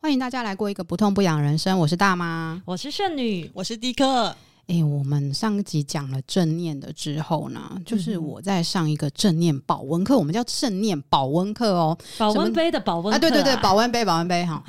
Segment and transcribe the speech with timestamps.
[0.00, 1.78] 欢迎大家来过一个不痛不痒人生。
[1.78, 4.36] 我是大妈，我是圣女，我是迪克。
[4.68, 14.62] 哎，我们上一集讲了正念的之后呢，就是我在上一个正念保温课，我们叫正念保温课哦，保温杯的保温啊，对对对，保温杯，保温杯哈。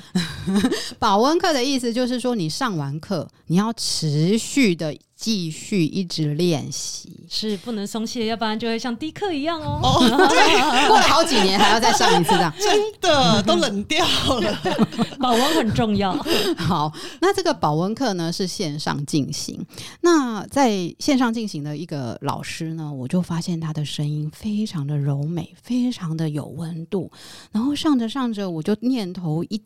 [0.98, 4.96] 保温课的意思就是说，你上完课，你要持续的。
[5.18, 9.80] 继续一直练习，是不能松懈，要不然就会像迪克一样哦。
[9.82, 10.00] 哦，
[10.30, 14.06] 对， 过了好几年还要再上一次，这样真的都冷掉
[14.40, 14.78] 了。
[15.20, 16.14] 保温很重要。
[16.56, 19.60] 好，那这个保温课呢是线上进行。
[20.02, 27.11] 那在线上进行的一个老师呢，我就发现他的声音非常的柔美，非常的有温度。
[27.52, 29.60] 然后上着上着，我就念头一。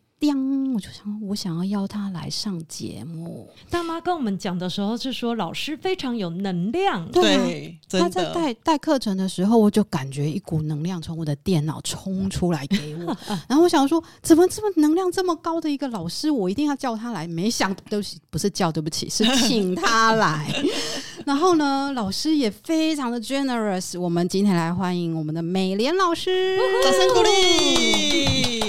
[0.74, 3.50] 我就想，我想要邀他来上节目。
[3.70, 7.10] 大妈跟我们讲的时候是说，老师非常有能量。
[7.12, 13.18] 对，对他在带带课程的时候，我就感觉一股能量从我的电脑冲出来给我。
[13.50, 17.28] 然后我想说，怎么这么能量这么高的一个老师，我一定要叫他来。
[17.28, 20.54] 没想，对不起，不是叫，对不起，是请他来。
[21.26, 24.00] 然后呢，老师也非常的 generous。
[24.00, 28.61] 我们今天来欢迎我们的美莲老师，掌声鼓励。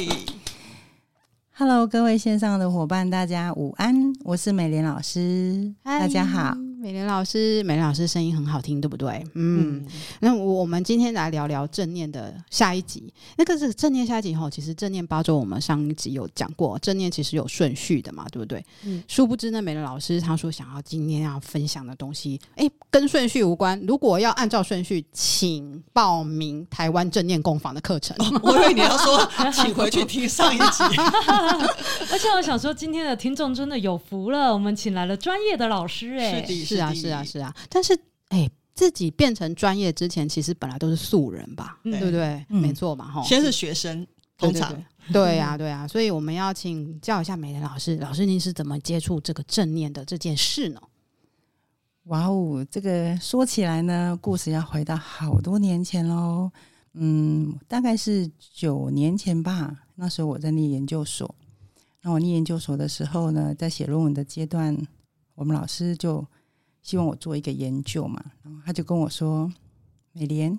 [1.54, 6.56] Hello，各位线上的伙伴，大家午安，我是美莲老师，Hi, 大家好。
[6.80, 9.22] 美莲老师，美莲老师声音很好听，对不对？
[9.34, 9.86] 嗯，嗯，
[10.20, 13.12] 那我们今天来聊聊正念的下一集。
[13.36, 18.64] 那个是正念下一集后，其实正念八周我们上一集有讲过，正念其实有顺序的嘛，对不对？
[18.84, 19.04] 嗯。
[19.06, 23.80] 殊不知呢，美莲老师他说想要今天要分享的东西，哎，跟顺序无关。
[23.88, 28.14] 如果要按照顺序，请报名台湾正念工坊的课程。
[28.18, 30.84] 哦，我以为你要说，请回去听上一集。
[32.12, 36.46] 而且我想说，今天的听众真的有福了，我们请来了专业的老师，哎。
[36.46, 42.44] 是啊，是啊，是啊，但是哎，自己变成专业之前，其实本来都是素人吧，对不对？
[42.48, 43.22] 没错嘛，哈。
[43.22, 44.06] 先是学生，
[44.36, 44.70] 通常
[45.10, 50.80] 对呀，对呀，所以我们要请教一下美莲老师，老师您是怎么接触这个正念的这件事呢？
[52.04, 56.50] 哇哦，这个说起来呢，故事要回到好多年前喽。
[56.94, 59.86] 嗯，大概是九年前吧。
[59.94, 61.34] 那时候我在念研究所，
[62.02, 64.76] 那我念研究所的时候呢，在写论文的阶段，
[65.34, 66.26] 我们老师就。
[66.84, 69.48] 希望我做一个研究嘛，然后他就跟我说
[70.10, 70.58] ：“美莲，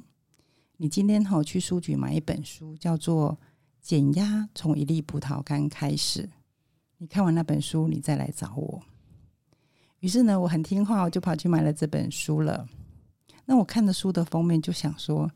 [0.77, 3.31] 你今天好去书局买一本书，叫做
[3.81, 6.23] 《减压从一粒葡萄干开始》。
[6.97, 8.81] 你看完那本书，你再来找我。”
[10.03, 12.67] 于是呢，我很听话，我就跑去买了这本书了。
[13.45, 15.31] 那我看的书的封面，就想说，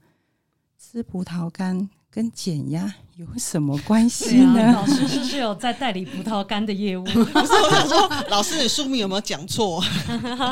[0.78, 2.94] 吃葡萄干跟减压。
[3.18, 4.62] 有什么关系呢？
[4.62, 7.04] 啊、老师是不是有在代理葡萄干的业务。
[7.10, 9.84] 不是，我想说，老师你书名有没有讲错？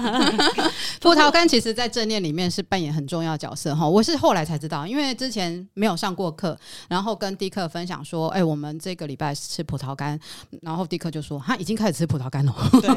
[1.00, 3.88] 葡萄干其实，在正念里面是扮演很重要的角色哈。
[3.88, 6.58] 我是后来才知道，因为之前没有上过课，
[6.90, 10.20] 然后跟迪克分享说：“哎、欸，我们这个礼拜吃葡萄干。”
[10.64, 12.90] 然后迪克就说：“他已经开始吃葡萄干了。” 对，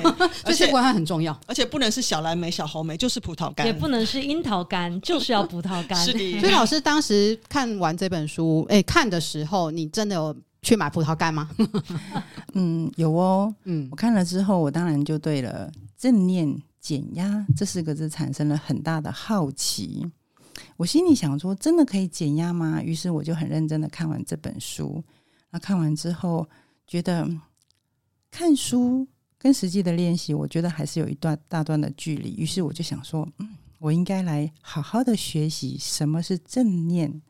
[0.44, 6.02] 而且关它很重要，而且不能是小蓝莓、小红莓，就是葡萄干，也不能是樱桃干，就是要葡萄干。
[6.02, 6.40] 是的。
[6.40, 9.57] 所以老师当时看完这本书，哎、欸，看的时候。
[9.70, 11.50] 你真的有去买葡萄干吗？
[12.54, 13.54] 嗯，有哦。
[13.64, 20.06] 嗯，我看了之后，我当然就对了“正念减压”这四个字产生了很大的好奇。
[20.76, 22.82] 我心里想说，真的可以减压吗？
[22.82, 25.02] 于是我就很认真的看完这本书。
[25.50, 26.48] 那看完之后，
[26.86, 27.28] 觉得
[28.30, 29.06] 看书
[29.38, 32.34] 跟实际的练习，我觉得还是有一段大段的距离。
[32.36, 33.48] 于是我就想说，嗯，
[33.78, 37.22] 我应该来好好的学习什么是正念。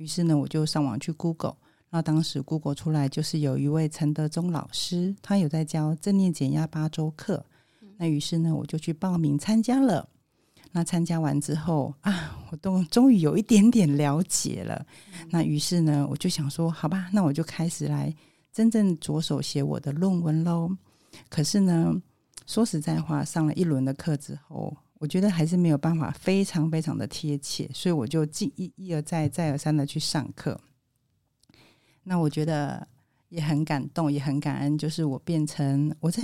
[0.00, 1.54] 于是呢，我就上网去 Google，
[1.90, 7.44] 那当时 Google 出来就是有一位陈德忠老师，他有在教正念减压八周课。
[7.98, 10.08] 那于是呢，我就去报名参加了。
[10.72, 14.86] 那参加完之后啊，我都终于有一点点了解了。
[15.28, 18.10] 那于是呢，我就想说，好吧，那我就开始来
[18.50, 20.74] 真正着手写我的论文喽。
[21.28, 21.94] 可是呢，
[22.46, 24.74] 说实在话，上了一轮的课之后。
[25.00, 30.60] 我觉得还是没有办法非常非常的贴切，所以我就一一一而再再而三的去上课。
[32.02, 32.86] 那我觉得
[33.30, 36.22] 也很感动，也很感恩，就是我变成我在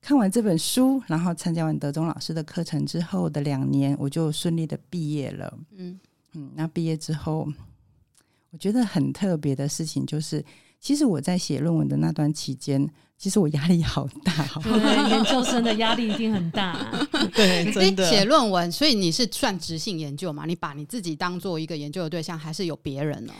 [0.00, 5.58] 看完这本书，然后参加完德中老师的课程之后的两年，我就顺利的毕业了。
[5.72, 6.00] 嗯
[6.32, 7.46] 嗯，那毕业之后，
[8.48, 10.42] 我觉得很特别的事情就是，
[10.80, 12.90] 其实我在写论文的那段期间。
[13.24, 16.76] 其实我压力好大，好对，研究生的压力一定很大。
[17.34, 18.06] 对，真的。
[18.06, 20.44] 写论文，所以你是算直性研究嘛？
[20.44, 23.32] 你把你自己当做一个研究的对象，还是有别人呢？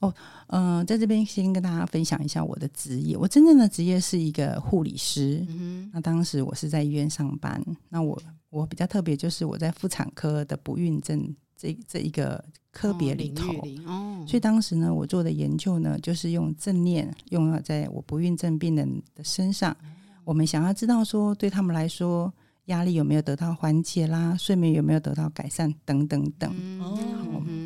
[0.00, 0.12] 哦，
[0.48, 3.16] 嗯、呃，在这边先跟大家分享一下我的职业。
[3.16, 5.46] 我真正的职业是一个护理师。
[5.50, 5.90] 嗯哼。
[5.94, 7.64] 那当时我是在医院上班。
[7.90, 8.20] 那我
[8.50, 12.44] 我比较特别，就是我在妇产科的不孕症这这一个
[12.78, 13.52] 科别里头。
[13.52, 19.76] 哦，哦，所以当时呢，我做的研究呢，就是用正念用在我不孕症病人的身上。
[20.24, 22.32] 我们想要知道说，对他们来说，
[22.66, 24.36] 压力有没有得到缓解啦？
[24.38, 25.74] 睡眠有没有得到改善？
[25.84, 26.48] 等等等。
[26.80, 26.96] 哦，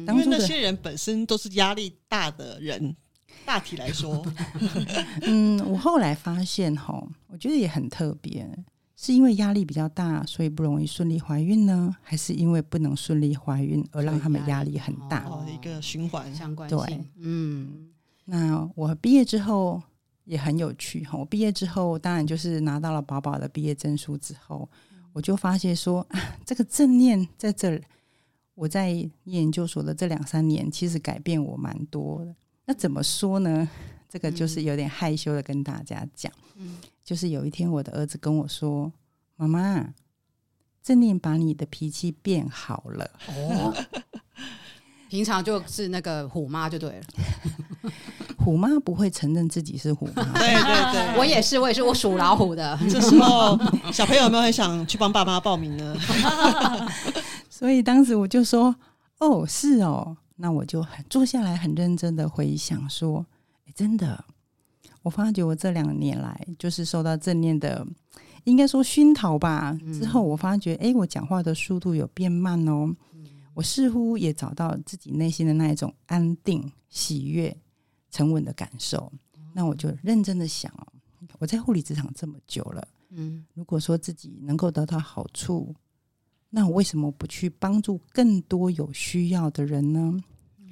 [0.09, 2.97] 因为那些人本身都是压力大的人，
[3.45, 4.25] 大体来说，
[5.23, 8.49] 嗯，我后来发现哈，我觉得也很特别，
[9.03, 15.29] 是因为压力比较大，所以不容易顺利怀孕呢，还是因为不能顺利怀孕而让他们压力很大？
[15.29, 16.79] 哦，一个循环相关性。
[16.79, 17.91] 对，嗯，
[18.25, 19.83] 那我毕业之后。
[20.25, 21.19] 也很有趣哈！
[21.19, 24.69] 我毕业之后，当然就是拿到了宝宝的毕业证书之后，
[25.13, 27.83] 我就发现说，啊这个正念在这儿，
[28.55, 32.33] 我在研究所的这两三年，其实改变我蛮多的。
[32.65, 33.69] 那怎么说呢？
[34.09, 38.93] 这个就是有点害羞的跟大家讲，嗯，就是有一天我的儿子跟我说
[39.37, 39.93] ：“妈妈，
[40.83, 43.75] 正念把你的脾气变好了。”哦，
[45.09, 47.03] 平常就是那个虎妈就对了。
[48.39, 52.77] 虎妈不会承认自己是虎妈，对对对， 我也是，我也是，我属老虎的。
[52.91, 53.59] 这时候
[53.93, 55.97] 小朋友有没有很想去帮爸妈报名呢？
[57.49, 58.75] 所以当时我就说
[59.19, 63.25] ：“哦，是哦。”那我就很坐下来，很认真的回想说
[63.67, 64.25] ：“欸，真的，
[65.03, 67.87] 我发觉我这两年来就是受到正念的，
[68.45, 69.79] 应该说熏陶吧。
[69.93, 72.95] 之后我发觉，哎，我讲话的速度有变慢哦。
[73.55, 77.57] 我似乎也找到自己内心的那一种安定、喜悦。”
[78.13, 79.11] 沉稳的感受，
[79.55, 80.87] 那我就认真的想哦，
[81.39, 85.75] 我在护理职场这么久了，嗯，如果说自己能够得到好处，
[86.51, 90.15] 那我为什么不去帮助更多有需要的人呢？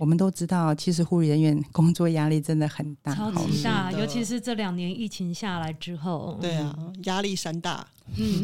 [0.00, 6.74] 我们都知道，其实护理人员 工作压力真的很大，超级大，尤其是这两年疫情下来之后，对啊，
[7.04, 7.86] 压力山大。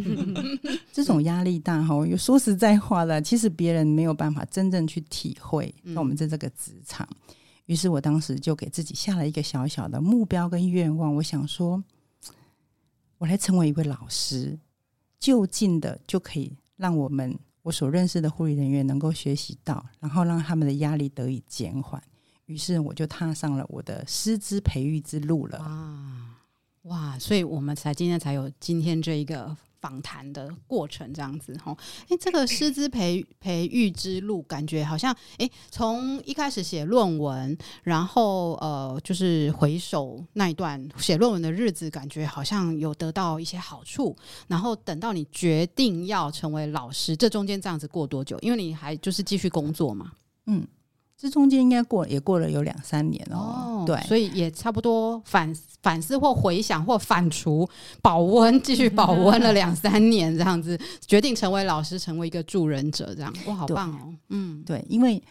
[0.92, 5.74] 这种压力大哈，有说实在话的，其实别人没有办法真正去体会。
[5.82, 7.08] 那我们在这个职场。
[7.64, 11.82] 于是我当时就给自己下了一个小小的目标跟愿望，我想说，
[13.16, 14.58] 我来成为一位老师，
[15.18, 17.34] 就近的就可以让我们
[17.66, 22.00] 我所认识的护理人员能够学习到，然后让他们的压力得以减缓。
[22.44, 25.58] 于是我就踏上了我的师资培育之路了。
[25.58, 26.38] 啊，
[26.82, 27.18] 哇！
[27.18, 29.56] 所以我们才今天才有今天这一个。
[29.86, 31.76] 访谈的过程这样子哈，
[32.08, 44.16] 哎，这个师资培培育之路，感觉好像哎，从一开始写论文，然后呃，就是回首那一段写论文的日子，感觉好像有得到一些好处。
[44.48, 48.36] 然后等到你决定要成为老师，这中间这样子过多久？
[48.40, 50.10] 因为你还就是继续工作嘛，
[50.46, 50.66] 嗯。
[51.18, 55.50] 这中间应该过也过了有两三年哦，对，所以也差不多反
[55.82, 57.66] 反思或回想或反刍
[58.02, 65.22] 保温，继续保温了两三年这样子， 决定成为老师，成为一个助人者，这样哇，好棒哦，嗯，对，因为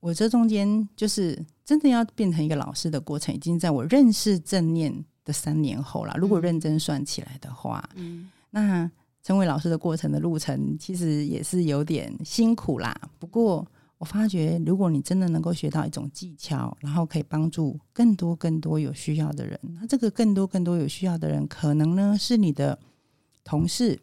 [0.00, 6.14] 我这中间就是真正要变成一个老师的过程，已经在我认识正念的三年后了。
[6.18, 8.90] 如果认真算起来的话，嗯，那
[9.22, 13.66] 成为老师的过程的路程其实也是有点辛苦啦，不过。
[13.98, 22.78] 我发觉，如果你真的能够学到一种技巧，然后可以帮助更多更多有需要的人，那这个更多更多有需要的人，可能呢是你的
[23.42, 23.98] 同事、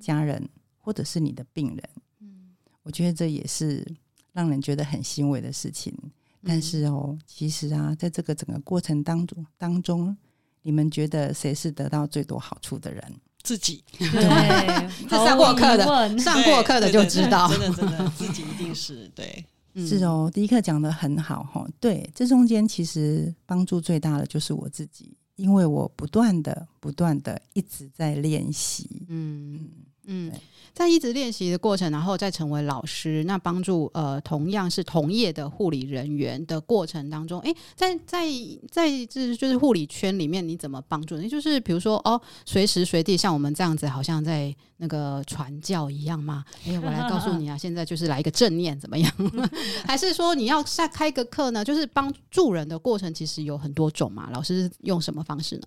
[0.00, 0.48] 家人，
[0.78, 1.82] 或者是你的病人。
[2.20, 3.86] 嗯，我觉得这也是
[4.32, 5.94] 让人觉得很欣慰的事情。
[6.42, 10.16] 但是哦，其实啊，在这个整个过程当中当中，
[10.62, 13.20] 你们觉得谁是得到最多好处的人？
[13.46, 13.84] 自己。
[13.96, 19.44] 对， 上过课的，上过课的就知道，真的真的，自己一定是对，
[19.76, 20.28] 是哦。
[20.34, 29.68] 第一课讲的很好哈，对，这中间其实帮助最大的就是我自己，因为我不断的、不断的一直在练习，嗯
[30.06, 30.32] 嗯。
[30.74, 38.28] 在一直练习的过程，然后再成为老师，那帮助呃同样是同业的护理人员的过程当中，诶，在在
[38.70, 41.16] 在这就是护理圈里面，你怎么帮助？
[41.16, 46.44] 那就是比如说哦，随时随地像我们这样子，好像在那个传教一样吗？
[46.66, 49.10] 诶，我来告诉你啊，现在就是来一个正念怎么样？
[49.88, 51.64] 还是说你要再开个课呢？
[51.64, 55.62] 就是帮助人的过程其实有很多种嘛，老师用什么方式呢？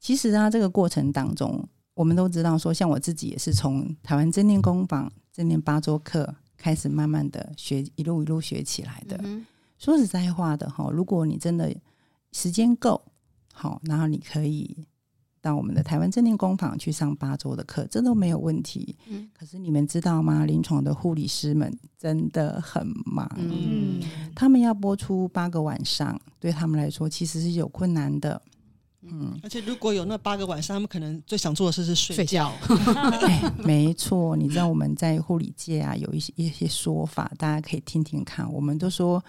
[0.00, 1.68] 其实啊，这个过程当中。
[1.98, 9.18] 我们都知道，说像我自己也是从台湾正念工坊正念八周课开始，慢慢的学，一路一路学起来的。
[9.24, 9.44] 嗯、
[9.78, 11.74] 说实在话的哈，如果你真的
[12.30, 13.02] 时间够
[13.52, 14.86] 好，然后你可以
[15.40, 18.96] 到我们的台湾正念工坊去上八周的课，这都没有问题。
[19.08, 20.46] 嗯、可是你们知道吗？
[20.46, 24.00] 临床的护理师们真的很忙，嗯，
[24.36, 28.40] 他们要播出八个晚上，对他们来说其实是有困难的。
[29.02, 32.52] 嗯，而且如果有那八个晚上，他们可能最想做的事是睡觉。
[33.22, 38.52] 哎，没错，你知道我们在护理界啊，有一些一些说法，大家可以听听看。
[38.52, 39.24] 我们都说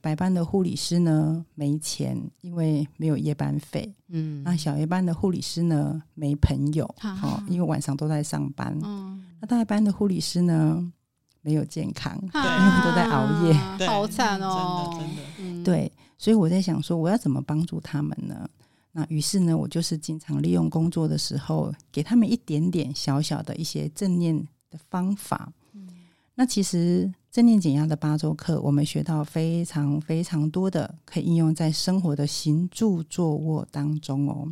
[0.00, 3.94] 白班的护理师呢没钱，因为没有夜班费。
[4.08, 6.84] 嗯，那小夜班的护理师呢没朋友，
[7.22, 8.76] 哦，因为晚上都在上班。
[8.82, 10.92] 嗯，那大夜班的护理师呢
[11.40, 13.54] 没有健康，因为都在熬夜，
[13.86, 15.22] 好惨哦，真的真的。
[15.38, 18.50] 嗯，对，所以我在想说，我要怎么帮助他们呢？
[18.96, 24.36] 那于是呢，我就是经常利用工作的时候，给他们一点点小小的一些正念
[24.70, 25.52] 的方法。
[25.72, 25.88] 嗯，
[26.36, 34.48] 那其实正念减压的八周课，我们学到非常非常多的可以应用在生活的行住坐卧当中哦。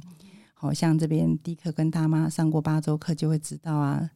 [0.55, 4.11] 好像这边迪克跟大妈上过八周课，就会知道啊，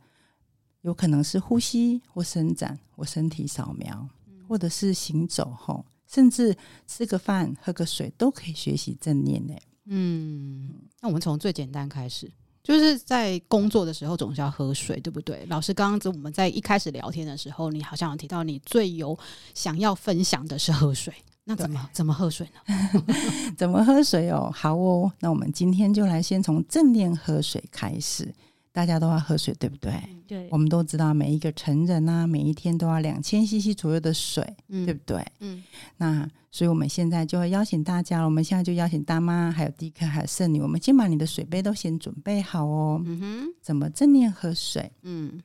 [0.83, 4.09] 有可能是呼吸或伸展或身体扫描，
[4.49, 6.57] 或者是行走吼，甚至
[6.87, 9.55] 吃个饭喝个水都可以学习正念呢。
[9.89, 10.69] 嗯，
[11.01, 12.31] 那我们从最简单开始，
[12.63, 15.47] 就是在工作的时候总是要喝水，对不对？
[15.49, 19.17] 老师刚刚我们在一开始聊天的时候，你好像有提到你最有
[19.55, 21.15] 想要分享的是喝水，
[21.45, 23.05] 那怎么怎么喝水呢？
[23.57, 24.51] 怎么喝水哦？
[24.53, 28.35] 好哦，那我们今天就来先从正念喝水开始。
[28.77, 29.91] 大家都要喝水，对不对？
[30.29, 35.25] 对，我们都知道，每一个成人啊，每一天都要两千 CC 左右的水，嗯、对不对？
[35.41, 35.65] 嗯，
[35.97, 43.01] 那所以我们现在就会邀请大家，我们现在就邀请大妈，还有迪克，还有圣女，我们先把你的水杯都先准备好哦。
[43.07, 44.93] 嗯哼，怎么正念喝水？
[45.01, 45.41] 嗯，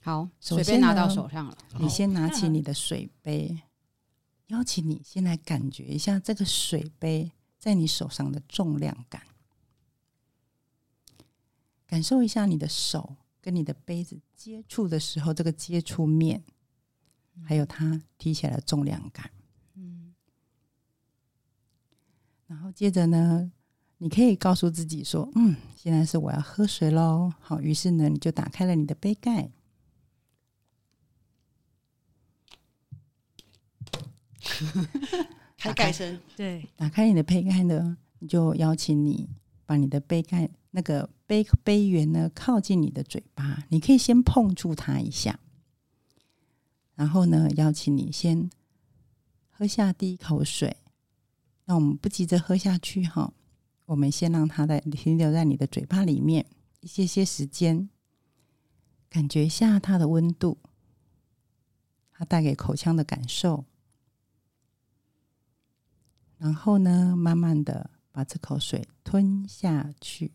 [0.00, 3.54] 好，水杯拿到手上了，你先拿起你的水杯，
[4.46, 9.20] 邀请你先来感觉一下这个水杯在你手上的重量感。
[11.88, 16.44] 感受一下你的手跟你的杯子接触的时候，这个接触面，
[17.42, 19.30] 还有它提起来的重量感。
[19.74, 20.14] 嗯，
[22.46, 23.50] 然后接着呢，
[23.96, 29.50] 你可以告诉自己说：“嗯，现在是我要喝水喽。”好，于是呢，你就打开了你的杯盖，
[35.56, 36.20] 开盖声。
[36.36, 39.26] 对，打开你的杯盖呢，你就邀请你
[39.64, 40.50] 把你的杯盖。
[40.70, 45.38] 那个杯杯缘呢，靠近你的嘴巴，你可以先碰触它一下，
[46.94, 48.50] 然后呢，邀请你先
[49.50, 50.78] 喝下第一口水。
[51.66, 53.34] 那我们不急着喝下去哈，
[53.84, 56.46] 我们先让它在停留在你的嘴巴里面
[56.80, 57.90] 一些些时间，
[59.10, 60.56] 感觉一下它的温度，
[62.10, 63.66] 它带给口腔的感受，
[66.38, 70.32] 然后呢，慢慢的把这口水吞下去。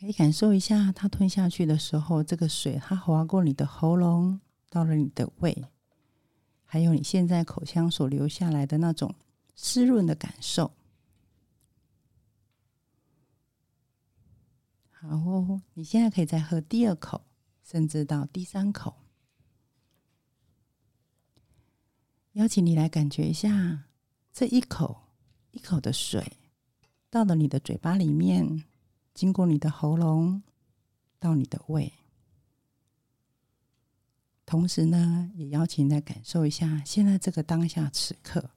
[0.00, 4.40] 可以感受一下，它吞下去的时候，这个水它滑过你的喉咙，
[4.70, 5.54] 到了你的胃，
[6.64, 9.14] 还有你现在口腔所留下来的那种
[9.54, 10.72] 湿润的感受。
[14.88, 17.20] 好哦，你现在可以再喝第二口，
[17.62, 18.94] 甚至到第三口。
[22.32, 23.84] 邀请你来感觉一下，
[24.32, 25.02] 这一口
[25.50, 26.38] 一口的水
[27.10, 28.64] 到了你的嘴巴里面。
[29.12, 30.42] 经过你的喉咙
[31.18, 31.92] 到你的胃，
[34.46, 38.50] 同时呢，也邀请你来感受一下，现在这个当下此刻，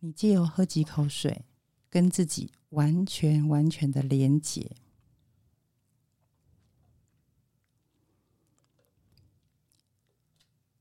[0.00, 1.46] 你借由喝几口水，
[1.88, 4.76] 跟自己完全完全的连结。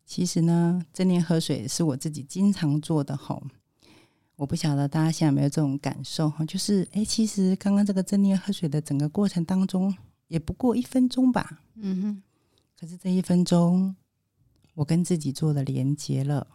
[0.05, 3.48] 其实呢，正念喝水是我自己经常做的吼。
[4.41, 9.95] 我不晓得大家现在有没有这种感受哈，就是哎，其实刚刚这个正念喝水的整个过程当中，
[10.29, 11.62] 也不过一分钟吧。
[11.75, 12.24] 嗯哼。
[12.75, 13.95] 可是这一分钟，
[14.74, 16.48] 我跟自己做了连接了。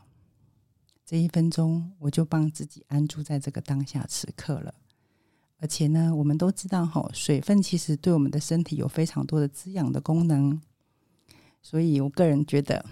[1.05, 4.75] 这一分钟，我就帮自己安住在这个当下此刻了。
[5.59, 10.61] 而且呢，我们都知道哈，水分其实对我们的身体有非常多的滋养的功能。
[11.63, 12.85] 所以我个人觉得。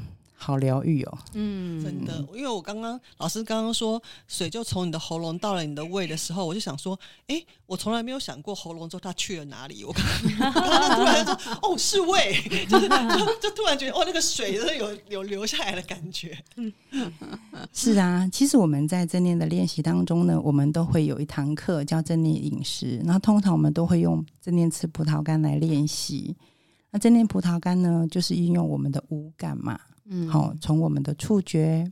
[0.45, 6.99] 好疗愈哦，嗯，真的，因为我刚刚老师刚刚说水就从你的喉咙到了你的胃的时候，我就想说，
[7.29, 9.83] 哎，我从来没有想过喉咙之后它去了哪里。
[9.85, 10.05] 我刚
[10.53, 12.35] 刚突然说，哦，是胃，
[12.69, 16.37] 就是就，就突然觉得，哦，那个水是有有流下来的感觉。
[16.57, 16.71] 嗯，
[17.73, 26.37] 是啊，其实我们在正念的练习当中呢，我们都会有一堂课叫正念饮食，然后通常我们都会用正念吃葡萄干来练习。
[26.91, 29.81] 那正念葡萄干呢，就是运用我们的五感嘛。
[30.07, 31.91] 嗯，好，从我们的触觉，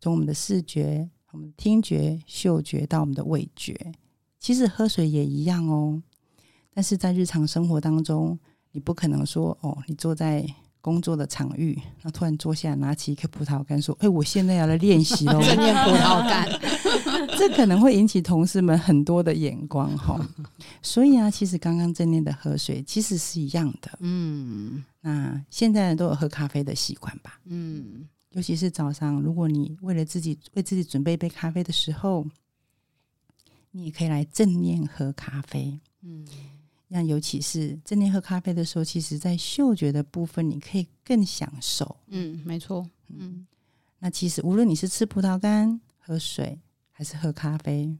[0.00, 3.92] 从我们的视觉，我们的听觉、嗅觉到我们的味觉，
[4.38, 6.02] 其实喝水也一样哦。
[6.72, 8.38] 但是在日常生活当中，
[8.72, 10.46] 你不可能说哦，你坐在
[10.80, 15.40] 工作的场域，那突然坐下来，拿起一颗葡萄干，说：“哎，我现在要来练习喽。
[15.44, 16.48] ”正念葡萄干，
[17.36, 20.18] 这可能会引起同事们很多的眼光哈。
[20.80, 23.90] 所以啊，其实刚刚正念的喝水其实是一样的。
[24.00, 27.40] 嗯，那现在人都有喝咖啡的习惯吧？
[27.46, 32.26] 嗯，尤其是早上，如果你为了自己为自己准备一杯咖啡的时候，
[33.72, 35.80] 你也可以来正念喝咖啡。
[36.02, 36.24] 嗯。
[36.88, 41.96] 那尤其是正念喝咖啡的时候，其实在嗅觉的部分，你可以更享受。
[42.06, 42.88] 嗯，没错。
[43.08, 43.46] 嗯，
[43.98, 46.58] 那其实无论你是吃葡萄干、喝水
[46.90, 47.94] 还是喝咖啡，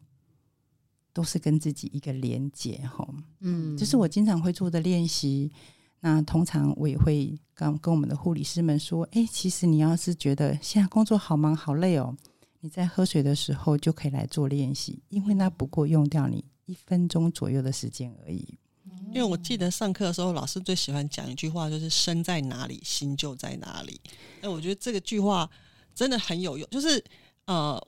[1.13, 2.79] 都是跟自己一个连接。
[2.79, 3.07] 哈，
[3.41, 5.53] 嗯，这是我经常会做的练习。
[6.01, 12.17] 那通常我也会跟跟我们的护理师们说：“哎，其实你要是觉得现在工作好忙好累哦，
[12.61, 18.57] 你在喝水的时候就可以来做练习，因为那不过用掉你一分钟左右的时间而已。”
[19.11, 24.01] 因为我记得上课的时候，老师最喜欢讲一句话，就是“身在哪里，心就在哪里”。
[24.43, 25.49] 那我觉得这个句话
[25.95, 26.69] 真的很有用。
[26.71, 27.03] 就是
[27.47, 27.83] 呃，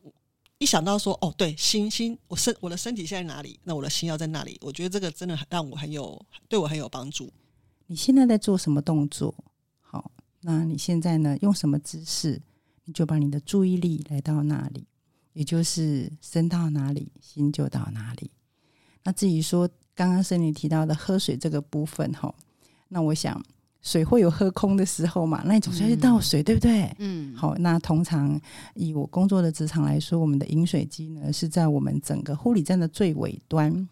[0.59, 4.59] 一想到说哦，对，心心，我身我的身体现在哪里，那我的心要在哪里。
[4.63, 7.31] 我觉得这个真的让我很有，对我很有帮助。
[7.87, 9.35] 你现在在做什么动作？
[9.81, 10.11] 好，
[10.41, 11.37] 那你现在呢？
[11.43, 12.41] 用什么姿势？
[12.85, 14.87] 你就把你的注意力来到那里，
[15.35, 18.31] 也就是身到哪里，心就到哪里。
[19.05, 19.69] 那至于说。
[20.01, 22.35] 刚刚是你提到的喝水这个部分哈，
[22.89, 23.39] 那我想
[23.83, 26.97] 水会有喝空的时候嘛，那你总是要去倒水，嗯、对不对？
[27.01, 28.41] 嗯，好，那通常
[28.75, 33.87] 以我工作的职场来说，我们的饮水机呢是在我们整个护理站的最尾端，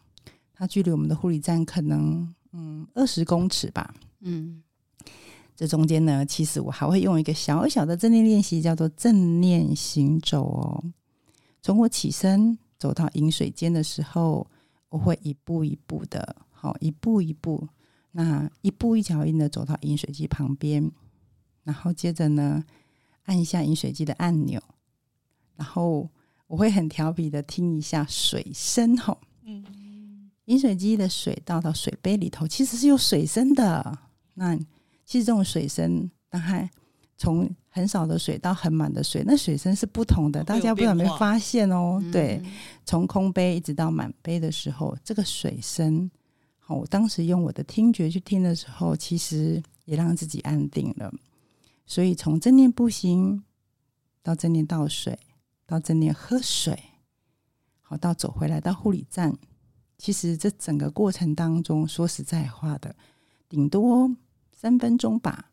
[0.55, 4.63] 它距离我们的护理站可能嗯二十公尺吧，嗯，
[5.55, 10.83] 这中间呢，其实我还会用一个小小的正念练习，叫做正念行走哦，
[11.61, 14.47] 从我起身走到饮水间的时候。
[14.89, 17.69] 我会一步一步的，好，一步一步，
[18.13, 20.91] 那一步一脚印的走到饮水机旁边，
[21.63, 22.65] 然后接着呢，
[23.25, 24.63] 按一下饮水机的按钮，
[25.57, 26.09] 然后
[26.47, 33.99] 我会很调皮的听一下水声，吼，嗯，饮水机的水倒到水杯里头，其实是有水声的。
[34.35, 34.57] 那
[35.05, 36.69] 其实这种水声，当然
[37.21, 40.43] 从很少的水到很满的水，那水声是不同的。
[40.45, 41.99] 大家不知道有没有发现哦？
[42.01, 42.41] 嗯、对，
[42.87, 46.09] 从空杯一直到满杯的时候，这个水声，
[46.61, 51.13] 好，我当时用我的听觉去听的时候，其实也让自己安定了。
[51.87, 53.43] 所以从正念步行
[54.23, 55.19] 到正念倒水，
[55.67, 56.79] 到正念喝水，
[57.83, 59.37] 好，到走回来到护理站，
[59.99, 62.95] 其实这整个过程当中，说实在话的，
[63.49, 64.09] 顶多
[64.53, 65.48] 三分钟吧。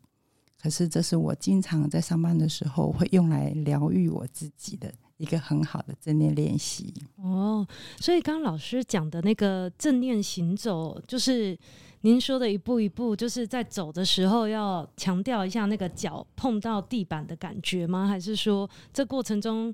[0.66, 6.92] 可是，这是我经常在上班的时候会用来疗愈我自己的一个很好的正念练习。
[7.22, 7.64] 哦，
[8.00, 11.56] 所以刚刚老师讲的那个正念行走，就是
[12.00, 18.08] 您说的一步一步，就是在走的时候要强调一下那个脚碰到地板的感觉吗？
[18.08, 19.72] 还是说这过程中？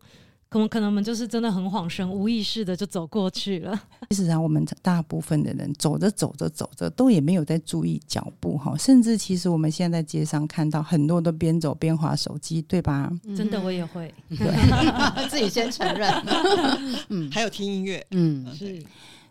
[0.53, 3.83] 可能可能我们就是真的很恍神，无意识的就走过去了。
[4.11, 8.77] 其实啊，我们大部分的人走着走着走着，都也没有在注意脚步哈。
[8.77, 13.11] 甚至其实我们现在在街上看到很多都边走边滑手机，对吧？
[13.35, 14.13] 真的，我也会，
[15.31, 16.13] 自己先承认。
[17.09, 18.85] 嗯，还有听音乐，嗯，是。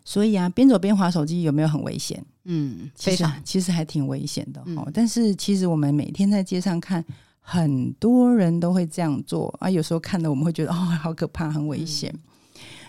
[0.04, 2.20] 所以啊，边走边滑手机有没有很危险？
[2.46, 4.90] 嗯，非常，其实还挺危险的哦。
[4.92, 7.04] 但是其实我们每天在街上看。
[7.44, 12.10] 很多人都会这样做啊，有时候看的我们会觉得哦， 好可怕，很危险。
[12.14, 12.20] 嗯、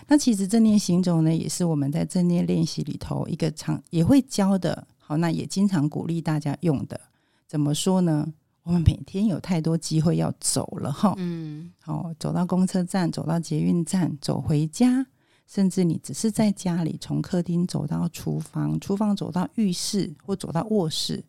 [0.06, 4.86] 那其实正念行走呢，也是我们在正念练习里头一个常也会教的。
[4.98, 6.98] 好，那也经常鼓励大家用的。
[7.46, 8.32] 怎么说呢？
[8.62, 11.12] 我们每天有太多机会要走了哈。
[11.18, 15.04] 嗯，好，走到公车站，走到捷运站，走回家，
[15.46, 21.22] 甚至你只是在家里从客厅走到厨房，厨房走到浴室或走到卧室。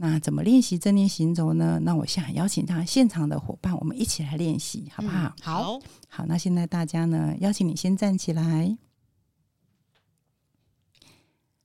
[0.00, 1.80] 那怎么练习正念行走呢？
[1.82, 5.34] 那我想邀请他现场的伙伴，我们一起来练习，好不好？
[5.38, 6.24] 嗯、好好。
[6.26, 8.78] 那现在大家呢，邀请你先站起来。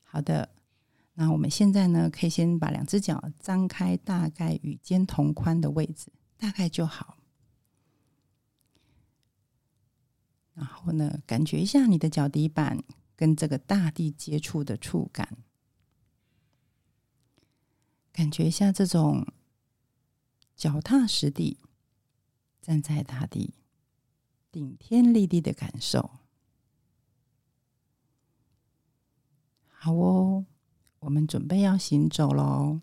[0.01, 0.49] 好的。
[1.13, 7.17] 那我们现在呢，可以先把两只脚张开，大概与肩同宽的位置，大概就好。
[10.55, 12.83] 然后呢，感觉一下你的脚底板
[13.15, 15.37] 跟这个大地接触的触感。
[18.13, 19.25] 感觉一下这种
[20.55, 21.57] 脚踏实地、
[22.61, 23.55] 站在大地、
[24.51, 26.11] 顶天立地的感受。
[29.67, 30.45] 好哦，
[30.99, 32.79] 我们准备要行走喽。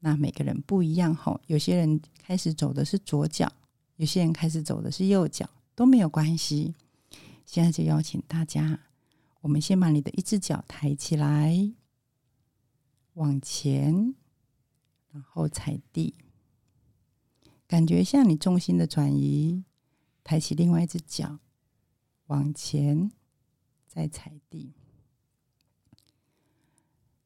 [0.00, 3.50] 那每个人不一样吼，有些人开始走的是左脚，
[3.96, 6.74] 有些人开始走的是右脚，都没有关系。
[7.46, 8.80] 现在就邀请大家，
[9.40, 11.72] 我们先把你的一只脚抬起来，
[13.12, 14.16] 往前。
[15.14, 16.16] 然后踩地，
[17.68, 19.62] 感觉像你重心的转移，
[20.24, 21.38] 抬起另外一只脚，
[22.26, 23.12] 往前，
[23.86, 24.74] 再踩地。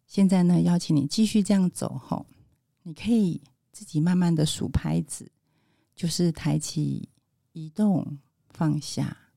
[0.06, 2.26] 现在呢，邀请你继续这样走后，
[2.82, 3.40] 你可以
[3.72, 5.32] 自己慢慢的数拍子，
[5.96, 7.08] 就是抬起、
[7.52, 8.18] 移动、
[8.50, 9.32] 放下，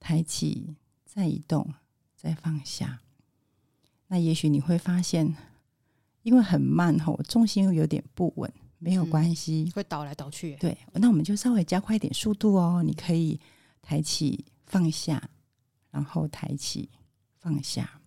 [0.00, 1.72] 抬起、再移动、
[2.16, 3.02] 再放下。
[4.08, 5.36] 那也许你会发现。
[6.22, 10.54] 因为很慢吼，重心又有点不稳，没有关系，会倒来倒去。
[10.56, 12.82] 对，那我们就稍微加快一点速度哦。
[12.84, 13.40] 你可以
[13.80, 15.30] 抬起放下，
[15.90, 16.88] 然后抬起
[17.38, 18.00] 放下，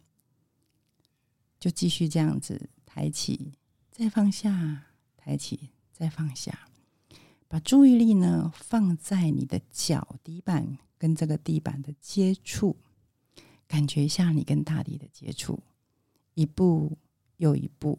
[1.59, 3.53] 就继续这样子抬起
[3.91, 4.85] 再放下，
[5.17, 6.69] 抬起再放下，
[7.49, 12.77] 把注意力呢放在你的脚底板跟这个地板的接触，
[13.67, 15.61] 感觉一下你跟大地的接触，
[16.33, 16.97] 一步。
[17.37, 17.97] 又一步，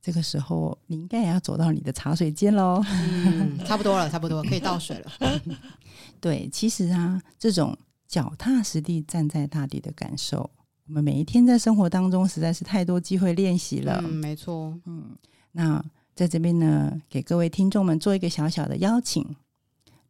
[0.00, 2.82] 这个时候你应该也要走到你的茶水间喽。
[2.86, 5.12] 嗯，差不多了，差不多 可以倒水了。
[6.20, 10.48] 对，其实啊，这种脚踏实地站在大地的感受，
[10.86, 14.00] 我们每一天在生活当中实在是太多机会练习了。
[14.04, 14.78] 嗯，没错。
[14.84, 15.16] 嗯，
[15.50, 15.84] 那
[16.14, 19.24] 在这边呢，给各位听众们做一个小小的邀请，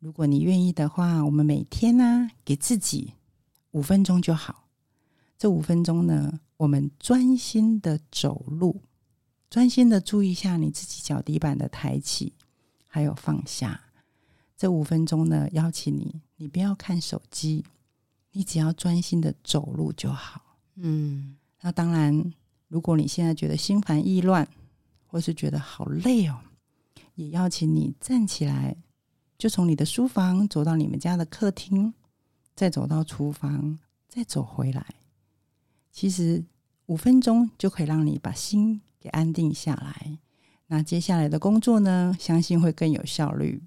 [0.00, 3.14] 如果你愿意的话，我们每天呢，啊，给自己
[3.70, 4.64] 五分钟就好。
[5.38, 8.82] 这五分钟呢，我们专心的走路，
[9.50, 12.34] 专心的注意一下你自己脚底板的抬起，
[12.86, 13.82] 还有放下。
[14.56, 17.64] 这五分钟呢，邀请你，你不要看手机，
[18.30, 20.56] 你只要专心的走路就好。
[20.76, 22.32] 嗯，那当然，
[22.68, 24.48] 如果你现在觉得心烦意乱，
[25.08, 26.38] 或是觉得好累哦，
[27.16, 28.76] 也邀请你站起来，
[29.36, 31.92] 就从你的书房走到你们家的客厅，
[32.54, 34.86] 再走到厨房，再走回来。
[35.90, 36.42] 其实
[36.86, 40.18] 五分钟就可以让你把心给安定下来。
[40.66, 43.62] 那接下来的工作呢，相信会更有效率。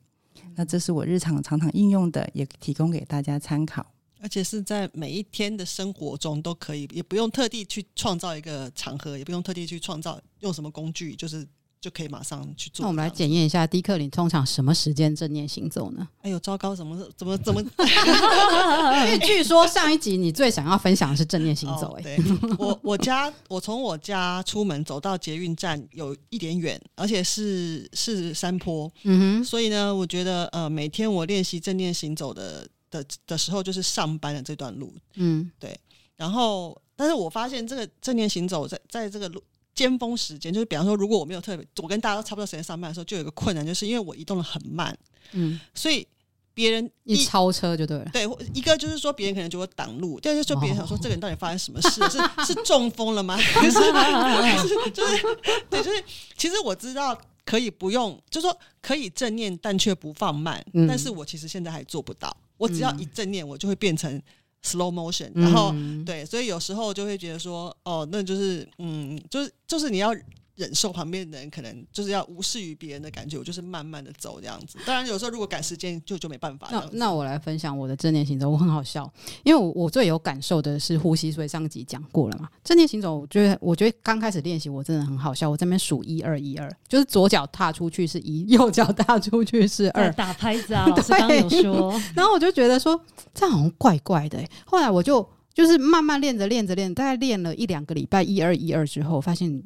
[0.56, 3.86] 那这是我日常常常应用的，也提供给大家参考。
[4.22, 11.48] 而且是在每一天的生活中都可以，也不用特地去创造一个场合，也不用特地去创造用什么工具，就是。
[11.86, 12.84] 就可以马上去做。
[12.84, 16.08] 那我们来检验一下，迪克，你通常什么时间正念行走呢？
[16.24, 17.62] 哎呦，糟糕，怎么怎么 怎么？
[17.62, 22.16] 因为据说上一集你最想要分享的是正念行走，欸。
[22.16, 28.92] 哎，哦，对，我我家我从我家出门走到捷运站有一点远，而且是是山坡。
[29.04, 34.92] 嗯哼，所以呢，我觉得呃，每天我练习正念行走的的的时候，就是上班的这段路。
[35.18, 35.80] 嗯，对。
[36.18, 39.40] 然后，但是我发现这个正念行走在在这个路。
[39.76, 44.98] 尖峰时间就是，比方说，如果我没有特别，我跟大家都差不多时间上班的时候，就有一个困难，就是因为我移动的很慢，
[45.34, 46.08] 嗯，所以
[46.54, 48.06] 别人一,一超车就对了。
[48.14, 53.36] 对，一个就是说别人可能就会挡路，第二就是说别人想说这个人到底发生什么事，哦、是是中风了吗？
[53.36, 55.22] 还是还是就是
[55.70, 56.04] 对，就是
[56.38, 62.36] 其实我知道可以不用，就是说可以正念，但却不放慢，嗯、但是我其实现在还做不到。
[62.58, 64.22] 我只要一正念，我就会变成。
[64.66, 70.14] Slow motion，然后、嗯、对，所以有时候就会觉得说，哦，那就是，嗯，就是就是你要。
[70.56, 74.78] 忍受旁边的人可能就是要无视于别人的感觉，我就是慢慢的走这样子。
[74.86, 76.70] 当然有时候如果赶时间就就没办法。
[76.72, 79.12] 那那我来分享我的正念行走，我很好笑，
[79.44, 82.48] 因为我我最有感受的是呼吸，所以上集讲过了嘛。
[82.64, 92.02] 正念行走，我觉得我觉得刚开始练习我真的很好笑，我这边数一二一二， 就是左脚踏出去是一，右脚踏出去是二，打拍子啊，老师刚刚有说。
[92.16, 93.00] 然后我就觉得说
[93.34, 99.62] 这样好像怪怪的，后来我就就是慢慢练着练着练，大概练了一两个礼拜一二一二之后，发现。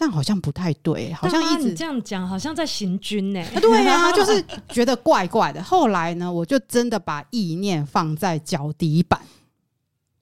[0.00, 3.60] 这样好像不太对，好像一直这样讲，好像在行军呢、欸。
[3.60, 5.62] 对啊， 就是觉得怪怪的。
[5.62, 9.20] 后来呢，我就真的把意念放在脚底板。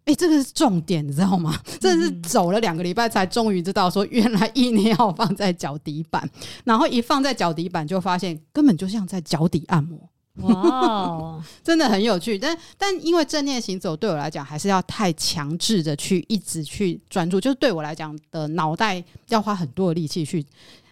[0.00, 1.56] 哎、欸，这个是重点，你知道吗？
[1.78, 6.28] 真的是走了两个礼拜才终于知道，说原来意念要放在脚底板。
[6.64, 10.10] 然后一放在脚底板，就发现根本就像在脚底按摩。
[10.42, 20.44] 哇 真的很有趣，但但因为正念行走对我来讲，还是要太强制的去一直去专注，就是对我来讲的脑袋要花很多的力气去。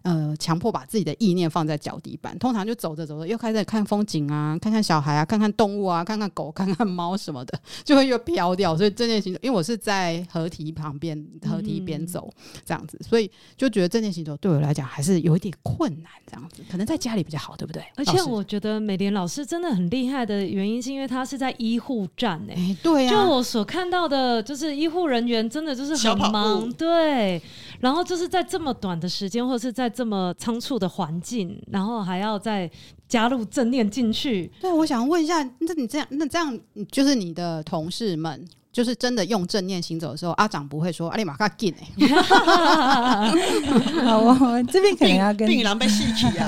[0.07, 8.77] 呃，强迫把自己的意念放在脚底板，通常就走着走着，又开始看风景啊，看看小孩啊，看看动物啊，看看狗， 看看猫什么的，就会又飘掉。
[8.77, 12.33] 所以正念行走，因为我是在河堤旁边，河堤边走
[12.65, 16.13] 这样子，所以就觉得正念行走对我来讲还是有一点困难。
[16.29, 17.83] 这样子，可能在家里比较好，对不对？
[17.97, 27.43] 而且我觉得美莲老师真的很厉害的原因，是因为他是在医护站诶、欸欸，对啊，就我所看到的，就是医护人员真的就是很忙，对。
[27.81, 32.71] 然后就是在这么短的时间，或者是在这么仓促的环境，然后还要再
[33.09, 34.53] 加入正念进去。
[34.61, 36.59] 对，我想问一下，那你这样，那这样
[36.93, 41.75] 就是你的同事们，就是真的用正念行走的时候，阿长不会说阿里玛卡进
[44.05, 46.47] 好，我这边可能要跟病狼被戏曲啊。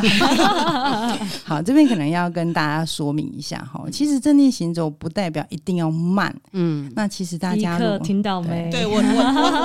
[1.42, 6.30] 好，这边可能要跟大家说明一下哈，其实正念行走不代表一定要慢。
[6.52, 8.68] 嗯，那其实大家听到没？
[8.70, 9.02] 对我我我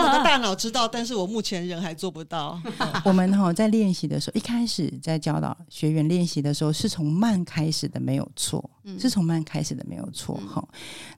[0.05, 2.57] 我的大脑知道，但是我目前人还做不到。
[3.03, 8.63] 我们哈在练习的时候，一开始在教导学员练习的时候，是从慢开始的，没有错，
[8.97, 10.65] 是从慢开始的，没有错哈。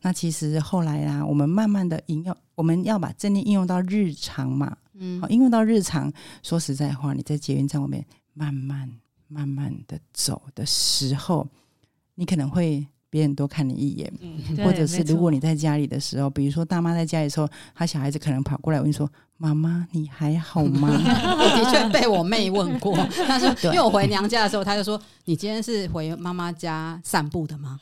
[0.02, 6.12] 那其实后来啊，我们慢慢的应用，我们要把正念应用到日常嘛，嗯，好，应用到日常。
[6.42, 8.90] 说实在话，你在捷运站外面慢慢
[9.28, 11.48] 慢慢的走的时候，
[12.16, 19.08] 你可能会别人多看你一眼，嗯，或者是如果你在家里的时候，比如说大妈在家里的时候，她小孩子可能跑过来问你说。
[19.38, 20.88] 妈妈，你还好吗？
[20.94, 22.96] 我的确被我妹问过，
[23.28, 27.78] 她说因为我回娘家的时候，她就说：“你今天是回妈妈家散步的吗？”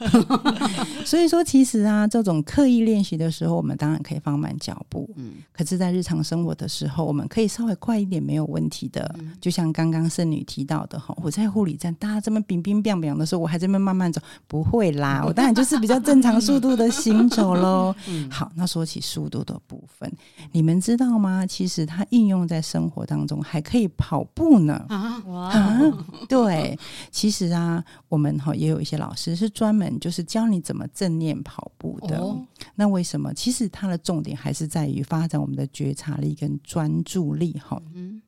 [1.05, 5.07] 所以说，其实啊，这种刻意练习的时候，我们当然可以放慢脚步。
[5.15, 9.13] 嗯，可是，在日常生活的时候，我们可以稍微快一点，没有问题的。
[9.19, 17.93] 嗯、就像刚刚圣女提到的哈，我在护理站，大家这么冰冰冰冰的时候，我还这么慢慢走，不会啦，我当然就是比较正常速度的行走喽。
[18.07, 20.11] 嗯，好，那说起速度的部分，
[20.51, 21.42] 你们知道吗？
[21.45, 24.85] 其实它应用在生活当中，还可以跑步呢。
[24.89, 26.05] 啊， 哇、啊！
[26.27, 26.77] 对，
[27.11, 32.19] 其实啊，我们哈也有一些老师是专门就是教你怎么正念跑步的。
[32.19, 33.33] 哦、那为什么？
[33.33, 37.53] 其实它的重点还是在于发展我们的觉察力跟专注力。
[37.59, 38.21] 哈，嗯，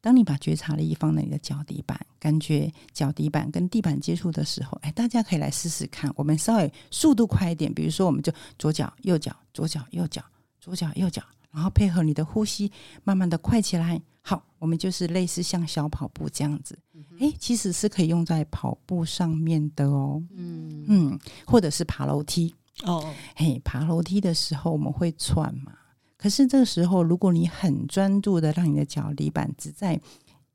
[0.00, 6.12] 当你把觉察力放在你的脚底板，感觉脚底板跟地板接触的时候，哎，大家可以来试试看。
[6.16, 10.22] 我们稍微速度快一点，比如说，我们就左脚、右脚、左脚、右脚、
[10.60, 11.22] 左脚、右脚。
[11.58, 12.70] 然后配合你的呼吸，
[13.02, 14.00] 慢慢的快起来。
[14.20, 16.78] 好，我们就是类似像小跑步这样子。
[17.18, 20.22] 哎、嗯，其实是可以用在跑步上面的哦。
[20.30, 23.12] 嗯嗯，或者是爬楼梯哦。
[23.34, 25.72] 嘿，爬楼梯的时候我们会喘嘛。
[26.16, 30.00] 可是这个时候，如果你很专注的让你的脚底板只在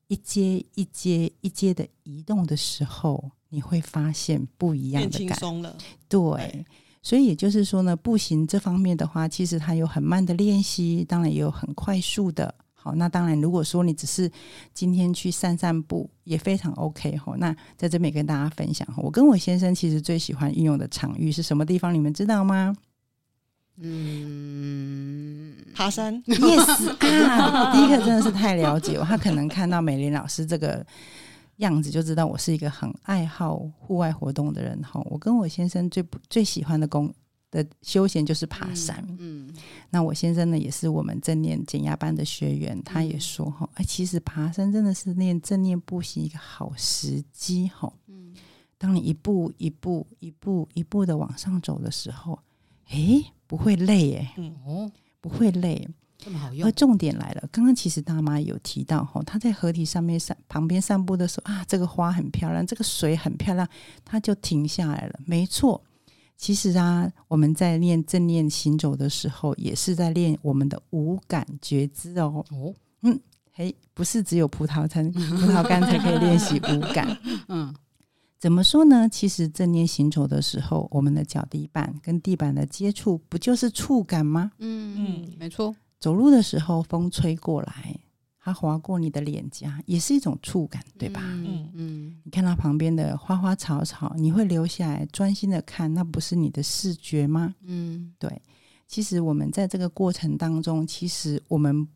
[0.08, 5.28] 一阶一阶一阶的移动的时候，你会发现不一样的感觉。
[5.28, 5.76] 轻松了。
[6.08, 6.66] 对。
[7.04, 12.56] 所以也就是说呢，步行这方面的话，其实它有很慢的练习，当然也有很快速的。
[12.74, 14.32] 好，那当然，如果说你只是
[14.74, 17.36] 今天去散散步，也非常 OK 哈。
[17.38, 21.94] 那在这边跟大家分享，我跟我先生其实最喜欢运用的场域是什么地方？
[21.94, 22.76] 你们知道吗？
[23.82, 26.24] 嗯，爬山。
[26.24, 26.90] Yes
[27.28, 30.86] 啊，第一个真的是太了解我，他可能看到美玲老师这个。
[31.58, 35.02] 样子就知道我是一个很爱好户外活动的人哈。
[35.06, 37.14] 我跟我先生最最喜欢的工
[37.52, 39.06] 的休闲就是爬山。
[39.10, 39.54] 嗯，嗯，
[39.92, 47.94] 那我先生呢也是我们正念减压班的学员，他也说哈，哎，其实爬山真的是练正念步行一个好时机哈。
[48.08, 48.34] 嗯，
[48.78, 52.40] 当你一步一步一步一步的往上走的时候，
[52.88, 55.88] 哎，不会累哎，嗯哦，不会累。
[56.24, 63.68] 这么好用，而重点来了，刚刚其实大妈有提到哈，她在河堤上面散旁边散步的时候啊，这个花很漂亮，这个水很漂亮，
[64.06, 65.20] 她就停下来了。
[65.26, 65.84] 没错，
[66.38, 72.46] 其实啊，我们在练正念行走的时候，也是在练我们的五感觉知哦。
[72.52, 73.20] 哦，嗯，
[73.52, 77.18] 嘿，不是只有葡萄才 葡萄干才可以练习五感。
[77.50, 77.76] 嗯，
[78.40, 79.10] 怎么说呢？
[79.10, 84.52] 其实正念行走的时候，我们的脚底板跟地板的接触，不就是触感吗？
[84.60, 85.76] 嗯嗯，没错。
[86.04, 87.98] 走路的时候，风吹过来，
[88.38, 91.22] 它划过你的脸颊，也是一种触感，对吧？
[91.24, 91.70] 嗯嗯。
[91.76, 97.56] 嗯，你看它旁边的花花草草，你会留下来专心的看，那不是你的视觉吗？
[97.64, 98.30] 嗯，对。
[98.86, 101.88] 其实我们在这个过程当中，其实我们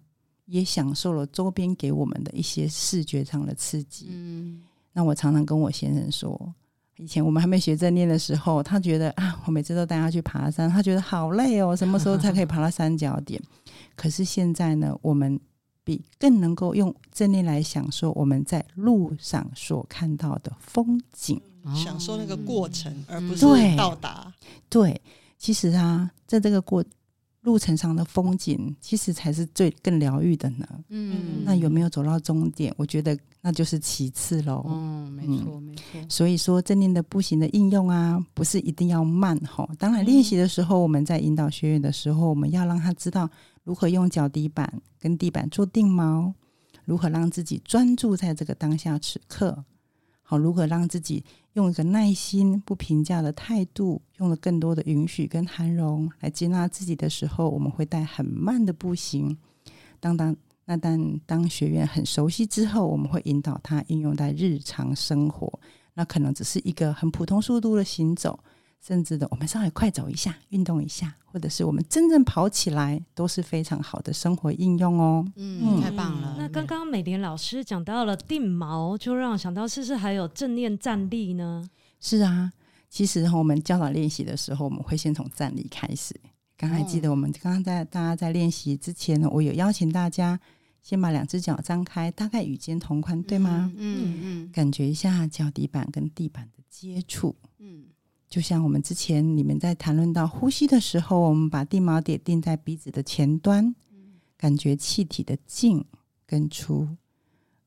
[0.45, 4.07] 也享受了周边给我们的一些视觉上的刺激。
[4.09, 6.55] 嗯，那我常常跟我先生说。
[6.97, 13.41] 以前我们还没学正念的时候，他觉得啊，我每次都带他去爬山，他觉得好累哦，什么时候才可以爬到三角点？
[13.95, 15.39] 可是现在呢，我们
[15.83, 21.41] 比更能够用正念来享受我们在路上所看到的风景，
[21.75, 24.33] 享受那个过程，而不是到达。
[24.69, 24.99] 对，
[25.37, 26.83] 其实啊，在这个过。
[27.41, 30.67] 路程上的风景，其实才是最更疗愈的呢。
[30.89, 32.73] 嗯，那有没有走到终点？
[32.75, 34.61] 我觉得那就是其次喽。
[34.67, 36.01] 嗯，没错，没错。
[36.09, 39.65] 所以说，正念的步行的应用啊，不是一定要慢哈。
[39.79, 43.29] 当然，练习的时候，我们在引导学员的时候，我们要让他知道
[43.63, 46.33] 如何用脚底板跟地板做定锚，
[46.83, 49.63] 如何让自己专注在这个当下此刻。
[50.23, 59.37] 好，如何让自己用一个耐心、不评价的态度，用了更多的允许跟涵容来接纳自己的时候，我们会带很慢的步行。
[60.01, 60.35] 当当
[60.69, 65.59] 那但当学员很熟悉之后，我们会引导他应用在日常生活。
[65.93, 68.37] 那可能只是一个很普通速度的行走，
[68.85, 75.25] 甚至的我们稍微快走一下，运动一下，或者是我们真正跑起来，都是非常好的生活应用哦。
[75.37, 76.35] 嗯，嗯太棒了。
[76.37, 81.67] 那刚刚美莲老师讲到了定锚，就让我想到是不是还有正念站立呢？
[82.01, 82.51] 是啊，
[82.89, 86.13] 其实我们教导练习的时候，我们会先从站立开始。
[86.57, 90.37] 刚才记得我们刚刚在大家在练习之前呢，我有邀请大家。
[90.87, 93.69] 先把两只脚张开，大概与肩同宽，对吗？
[93.75, 97.35] 嗯嗯，嗯，感觉一下脚底板跟地板的接触。
[97.57, 97.87] 嗯，
[98.29, 103.75] 就像我们之前你们在谈论到呼吸的时候，我们把定锚点定在鼻子的前端，
[104.37, 105.83] 感觉气体的进
[106.25, 106.87] 跟出。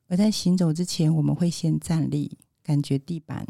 [0.09, 3.46] 而在行走之前，我们会先站立，感觉地板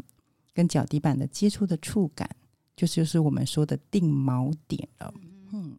[0.53, 2.29] 跟脚底板的接触的触感，
[2.75, 5.13] 就是就是我们说的定锚点了。
[5.53, 5.77] 嗯。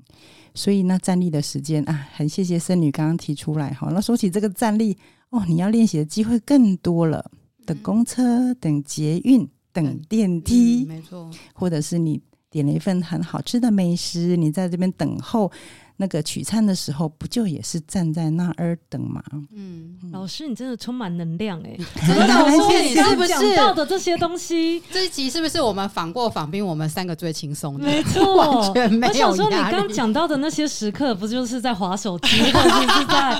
[0.54, 3.90] 所以那站立的时间啊，很谢谢森女刚刚提出来哈。
[3.92, 4.96] 那说起这个站立
[5.30, 7.30] 哦，你要练习的机会更多了。
[7.64, 15.50] 等公车、等捷运、等电梯，嗯，没错，或者是你点了一份很好吃的美食，你在这边等候。
[15.96, 19.22] 那个取餐的时候，不就也是站在那儿等吗？
[19.54, 21.76] 嗯，老师，你真的充满能量哎！
[22.06, 24.82] 真的，我说你是不是讲到的这些东西？
[24.90, 27.84] 这一集是不是我们访过访宾，我们三个最轻松的？
[27.84, 29.22] 没错， 完全没有压力。
[29.22, 33.38] 我想说，你刚讲到的那些时刻，不就是在划手机，或者是在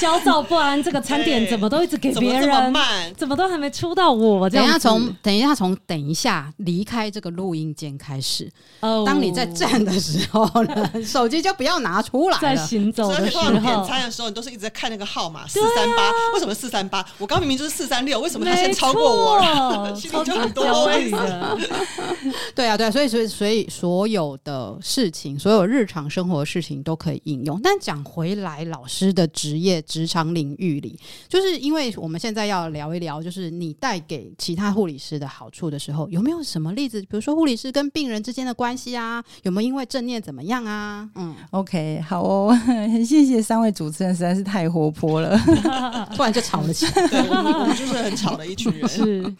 [0.00, 0.82] 焦躁不安？
[0.82, 2.74] 这个餐点怎么都一直给别人，
[3.16, 4.48] 怎么都还没出到我？
[4.48, 8.50] 等一下，从等一下，从等一下离开这个录音间开始。
[8.80, 11.89] 哦，当你在站的时候呢，手机就不要拿。
[11.90, 17.04] 拿出来，在行走的时候，点餐的时候，你都是一直在看那个号码四三八，为什么四三八？
[17.18, 19.40] 我刚明明就是四三六，为什么他先超过我？
[19.98, 21.58] 心里就很多焦虑的。
[22.54, 27.60] 对啊，对啊，所以所以所以所有的事情，所有日常生活的事情都可以应用。
[27.60, 30.98] 但讲回来，老师的职业职场领域里，
[31.28, 37.00] 就是因为我们现在要聊一聊，就是你带给其他护理师的好处的时候，有没有什么例子？
[37.02, 41.08] 比如说护理师跟病人之间的关系啊，有没有因为正念怎么样啊？
[41.16, 41.79] 嗯，OK。
[42.06, 45.38] 好哦，很 谢谢三位主持人，实在是太活泼了，
[46.14, 46.92] 突然就吵了起来。
[47.08, 48.88] 对，我们就是很吵的一群人。
[48.88, 49.34] 是，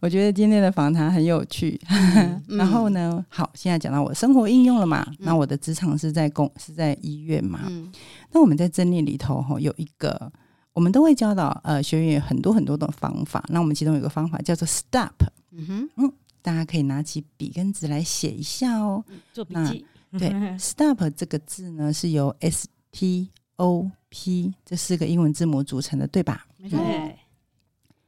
[0.00, 1.80] 我觉得今天的访谈很有趣。
[1.88, 7.60] 嗯、然后呢，好，现在讲到我生活应用了嘛，嗯、那我的职场是在公是在医院嘛。
[7.66, 7.90] 嗯、
[8.32, 10.30] 那我们在正念里头哈，有一个
[10.72, 13.44] 我们都会教导呃学员有很多很多的方法。
[13.48, 15.10] 那我们其中有一个方法叫做 STOP。
[15.56, 19.86] 嗯哼，嗯，大家可以拿起笔跟纸来写一下哦，做笔记。
[20.18, 26.46] 对， stop 这个字呢，是由 S T O P 这四个英文字母组成的，对吧？
[26.70, 27.18] 对。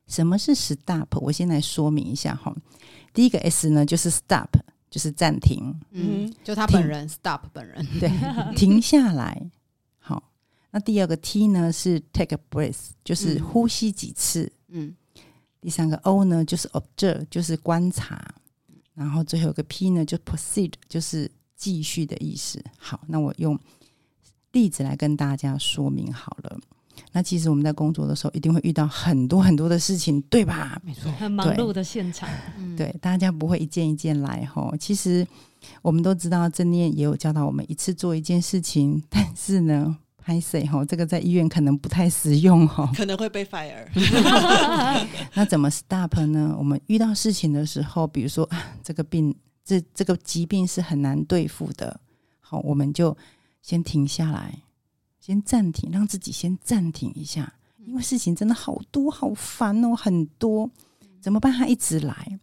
[0.06, 1.08] 什么是 stop？
[1.20, 2.54] 我先来说明一下哈。
[3.12, 4.48] 第一个 S 呢，就是 stop，
[4.88, 5.74] 就是暂停。
[5.90, 8.08] 嗯，就他本人 stop 本人，对，
[8.54, 9.50] 停下来。
[9.98, 10.22] 好，
[10.70, 14.52] 那第二个 T 呢是 take a breath，就是呼吸几次。
[14.68, 14.94] 嗯。
[15.60, 18.32] 第三个 O 呢就是 observe，就是观察。
[18.94, 21.28] 然后最后一个 P 呢就 proceed，就是。
[21.56, 22.62] 继续的意思。
[22.78, 23.58] 好，那我用
[24.52, 26.58] 例子来跟大家说明好了。
[27.12, 30.80] 那其实我们在工作的时候，一定会遇到很多很多的事情，对吧？
[30.82, 32.26] 没错，很忙碌的现场。
[32.74, 34.72] 对，嗯、大家不会一件一件来哈。
[34.80, 35.26] 其实
[35.82, 43.86] 我们都知道，正念也有教导我们一次做一件事情，但是呢， 拍谁哈，这个在医院可能不太实用哈， 可能会被 fire。
[45.34, 46.54] 那怎么 stop 呢？
[46.58, 49.34] 我们遇到事情的时候，比如说啊，这个病。
[49.66, 52.00] 这这个疾病是很难对付的，
[52.38, 53.16] 好，我们就
[53.60, 54.62] 先停下来，
[55.18, 57.52] 先暂停，让自己先暂停一下，
[57.84, 60.70] 因为事情真的好多，好烦哦，很多，
[61.20, 61.52] 怎么办？
[61.52, 62.38] 它一直来，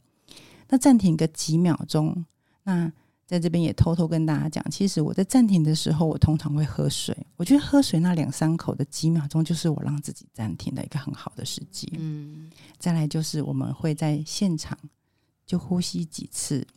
[0.67, 2.25] 那暂停个几秒钟。
[2.63, 2.91] 那
[3.25, 7.15] 在这边也偷偷跟大家讲，其实我在暂停的时候，我通常会喝水。
[7.38, 11.89] 我觉得喝水那两三口的几秒钟，就是我让自己暂停的一个很好的时机。
[11.97, 14.77] 嗯，再来就是我们会在现场
[15.45, 16.67] 就呼吸几次。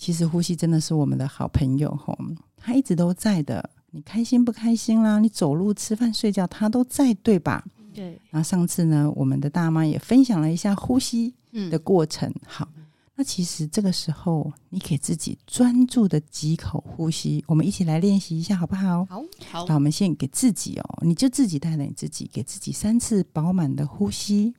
[0.00, 2.18] 其实呼吸真的是我们的好朋友吼，
[2.56, 3.68] 他一直都在的。
[3.90, 5.18] 你开心不开心啦？
[5.18, 7.62] 你走路、吃饭、睡觉，他都在，对吧？
[7.92, 8.18] 对。
[8.30, 11.34] 然后上次呢，我们的大妈也分享了一下呼吸
[11.70, 12.26] 的过程。
[12.30, 12.68] 嗯、好，
[13.14, 19.04] 那其实这个时候，你给自己专注的几口呼吸，我们一起来练习一下，好不好？
[19.04, 19.66] 好，好。
[19.68, 24.54] 那我们先给自己哦，你就自己带着你自己，给自己三次饱满的呼吸。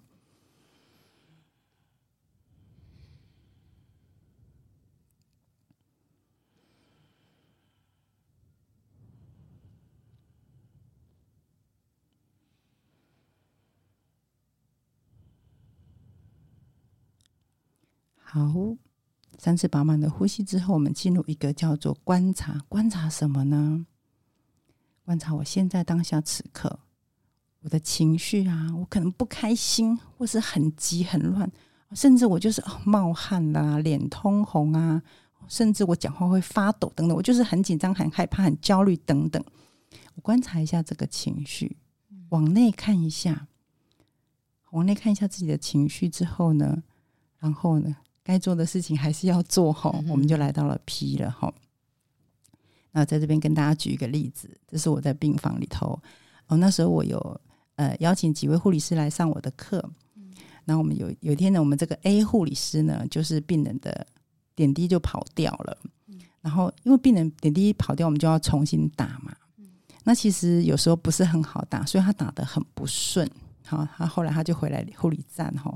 [18.34, 18.77] 好，
[19.38, 22.63] 三次饱满的呼吸之后，我们进入一个叫做观察。
[22.69, 23.86] 观察什么呢？
[25.04, 26.79] 观察我现在当下此刻
[27.60, 31.52] 我的情绪啊，我可能不开心，或是很急很乱
[31.92, 35.04] 甚至我就是冒汗啦、脸通红啊，
[35.50, 39.44] 甚至我讲话会发抖等等，我就是很紧张、很害怕、很焦虑等等。
[40.15, 41.75] 我观察一下这个情绪，
[42.29, 43.50] 往内看一下，
[44.71, 46.82] 往内看一下自己的情绪之后呢，
[47.40, 47.98] 然后呢，
[48.32, 49.94] 该做的事情还是要做哈。
[50.08, 51.54] 我们就来到了 P 了哈。
[52.94, 56.00] 那在这边跟大家举一个例子，这是我在病房里头
[56.48, 57.42] 哦，那时候我有
[57.75, 59.84] 呃邀请几位护理师来上我的课，
[60.65, 64.08] 那我们有有一天呢，我们这个 A 护理师呢，就是病人的
[64.56, 65.77] 点滴就跑掉了，
[66.42, 69.36] 然后因为病人点滴跑掉，我们就要重新打嘛。
[70.04, 73.29] 那其实有时候不是很好打，所以他打得很不顺。
[73.65, 75.73] 好，他后来他就回来护理站哈，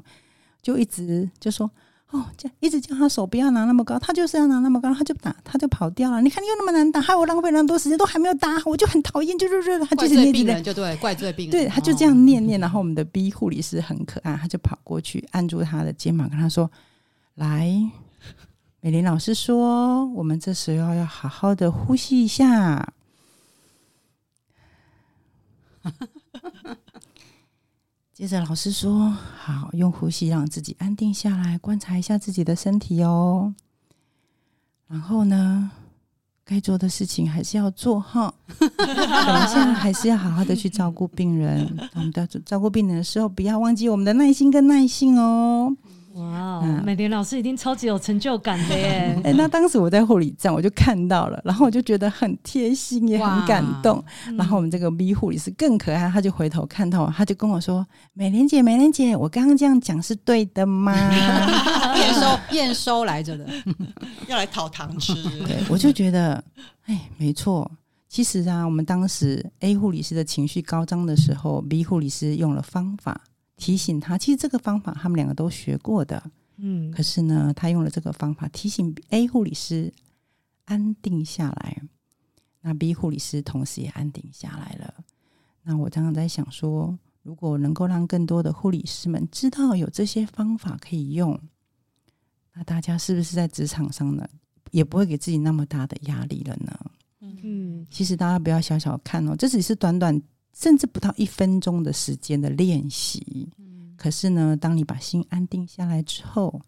[0.62, 1.72] 就一直就说
[2.16, 6.22] 哦，这样一直叫他手不要拿那么高，他就是要拿那么高，他就打，他就跑掉了。
[6.22, 12.58] 你看你又那么难打，害我浪费那么多时间，都还没有打，我就很讨厌，就是这，他就是念病人就对，怪罪病人，对，他就这样念念。
[12.60, 16.72] 然后我们的 B 护理师很可爱，他就跑过去按住他的肩膀，跟他说
[17.36, 17.70] ：“来，
[18.80, 22.94] 美玲老师说，我们这时候要好好的呼吸一下。”
[28.16, 33.54] 接着老师说：“好，用呼吸让自己安定下来，观察一下自己的身体哦。
[34.88, 35.70] 然后呢，
[36.46, 38.34] 该做的事情还是要做哈。
[38.58, 41.70] 等一下还是要好好的去照顾病人。
[41.96, 45.76] 我们在照顾病人的时候，不要忘记我们的耐心跟耐性哦。”
[46.16, 49.20] 哇、wow, 嗯，美玲老师一定超级有成就感的耶！
[49.26, 54.02] 哎、欸，那当时我在护理站，我就看到了，然后我就觉得很贴心，也很感动。
[54.38, 57.86] 然后我们这个 B 护理师更可爱，他就回头看到我，他就跟我说
[58.16, 60.94] ：“美玲姐，美玲姐，我刚刚这样讲是对的吗？”
[62.00, 63.46] 验收 验收来着的，
[64.30, 65.14] 要来讨糖吃。
[65.46, 66.42] 对，我就觉得，
[66.86, 67.70] 哎，没错。
[68.08, 73.20] 其实啊，我们当时 A 护理师的情绪高涨的时候，B 护理师用了方法。
[73.58, 79.94] 提醒他，其实这个方法他们两个都学过的，嗯，可是呢，他用了这个方法提醒 A 护理师
[80.66, 81.82] 安定下来，
[82.62, 84.94] 那 B 护理师同时也安定下来了。
[85.64, 91.40] 那我常常在想说，如果能够让更多的护理师们知道有这些方法可以用，
[92.54, 94.28] 那大家是不是在职场上呢，
[94.72, 96.80] 也不会给自己那么大的压力了呢？
[97.22, 100.22] 嗯，其实大家不要小小看哦，这只是短短。
[100.56, 103.50] 甚至不到一分钟的时间的练习，
[103.98, 106.62] 可是呢，当你把心安定下来之后，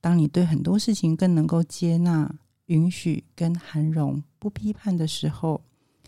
[0.00, 2.34] 当你对很多事情更能够接纳、
[2.66, 5.60] 允许跟涵容、不批判的时候，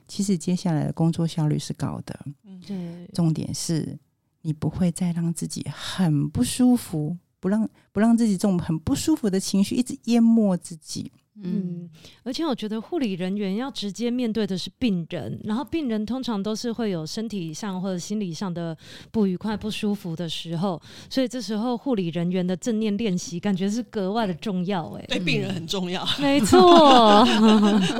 [0.08, 2.18] 其实接下来的工作效率是高的。
[2.44, 3.98] 嗯，重点是
[4.40, 11.12] 你不会再让自己很不舒服，不让不让自己这种很不舒服的情绪一直淹没自己。
[11.42, 11.88] 嗯，
[12.22, 18.74] 而且我觉得护理人员要直接面对的是病人，然后病人通常都是会有身体上或者心理上的
[19.10, 20.80] 不愉快、不舒服的时候，
[21.10, 24.86] 所以这时候护理人员的正念练习感觉是格外的重要。
[24.92, 27.26] 哎，对病人很重要，嗯、没错，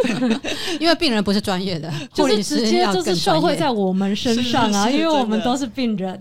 [0.81, 6.19] 因为病人不是专业的， 就是直接就是受惠在我们身上啊，因为我们都是病人。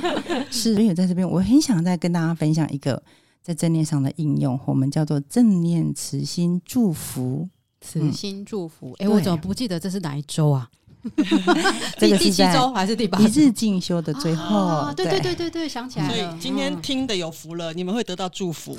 [0.50, 3.02] 是，所以在这边我很想再跟大家分享一个。
[3.42, 7.48] 在正念上的应用，我们叫做正念慈心祝福。
[7.80, 10.68] 慈心祝福，哎、嗯欸，我怎么不记得这是哪一周啊？
[11.96, 13.16] 这个是第七周还是第八？
[13.20, 14.58] 一日进修的最后。
[14.58, 16.12] 啊、对对对对对，想起来了。
[16.12, 18.74] 所以今天听的有福了，嗯、你们会得到祝福。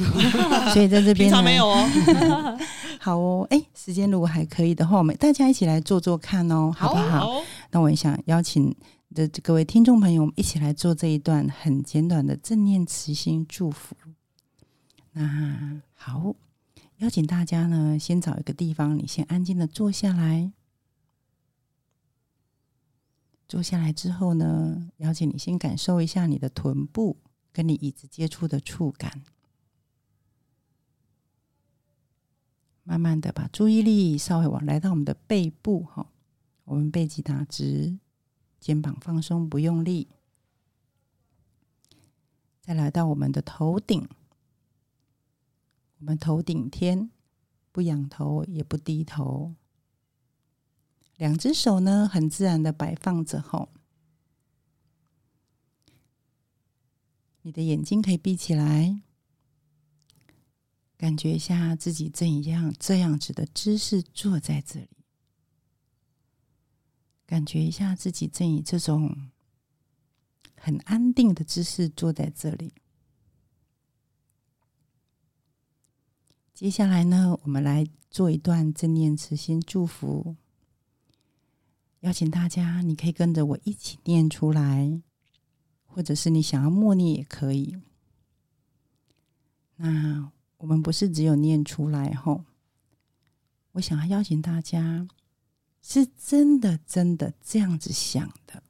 [0.74, 1.90] 所以在这边平常没有哦。
[3.00, 7.20] 好哦，哎、欸，时间如果还可以的话，我们大家一起来做做看哦，好不好？
[7.20, 7.42] 好，
[7.72, 8.76] 那我也想邀请
[9.16, 13.96] 的各位听众朋友，我们一起来做这一段很简短的正念慈心祝福。
[15.12, 16.36] 那好，
[16.98, 20.52] 邀请大家呢，先找一个地方，你先安静的坐下来。
[23.48, 27.18] 坐下来之后呢，邀请你先感受一下你的臀部
[27.52, 29.24] 跟你椅子接触的触感。
[32.84, 36.12] 慢慢的把注意力稍微往来到我们的背部，哈，
[36.66, 37.98] 我们背脊打直，
[38.60, 40.08] 肩膀放松，不用力。
[42.62, 44.08] 再来到我们的头顶。
[46.00, 47.12] 我们头顶天，
[47.72, 49.56] 不仰头也不低头，
[51.18, 53.70] 两只手呢，很自然的摆放着后，
[57.42, 59.02] 你的眼睛可以闭起来，
[60.98, 64.90] 感觉一下自己正一样这样子的姿势坐在这里，
[67.26, 69.30] 感觉一下自己正以这种
[70.56, 72.74] 很安定的姿势坐在这里。
[76.60, 80.36] 接下来呢，我们来做一段正念慈心祝福。
[82.02, 85.02] 邀请大家，你可以跟着我一起念出来，
[85.86, 87.78] 或者是你想要默念也可以。
[89.78, 92.44] 那我们不是只有念出来吼，
[93.72, 95.08] 我想要邀请大家，
[95.82, 98.62] 是真的真的这样子想的。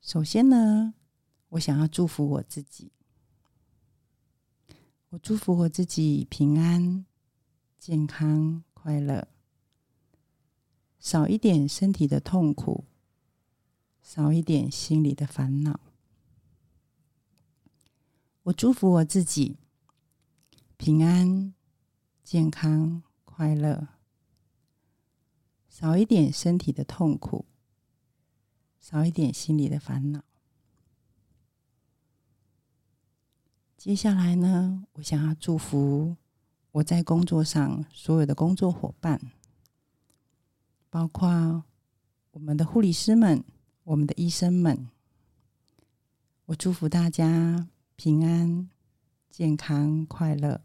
[0.00, 0.94] 首先呢，
[1.50, 2.90] 我想要祝福我自己，
[5.16, 7.06] 我祝福我自己平安、
[7.78, 9.26] 健康、快乐，
[10.98, 12.84] 少一点身体的痛苦，
[14.02, 15.80] 少一点心里的烦恼。
[18.42, 19.56] 我祝福我自己
[20.76, 21.54] 平安、
[22.22, 23.88] 健康、快乐，
[25.70, 27.46] 少一点身体的痛苦，
[28.78, 30.22] 少一点心里的烦恼。
[33.86, 36.16] 接下来呢，我想要祝福
[36.72, 39.30] 我在工作上所有的工作伙伴，
[40.90, 41.62] 包括
[42.32, 43.44] 我们的护理师们、
[43.84, 44.88] 我们的医生们。
[46.46, 47.68] 我祝福大家。
[47.94, 48.68] 平安、
[49.30, 50.60] 健康、快乐，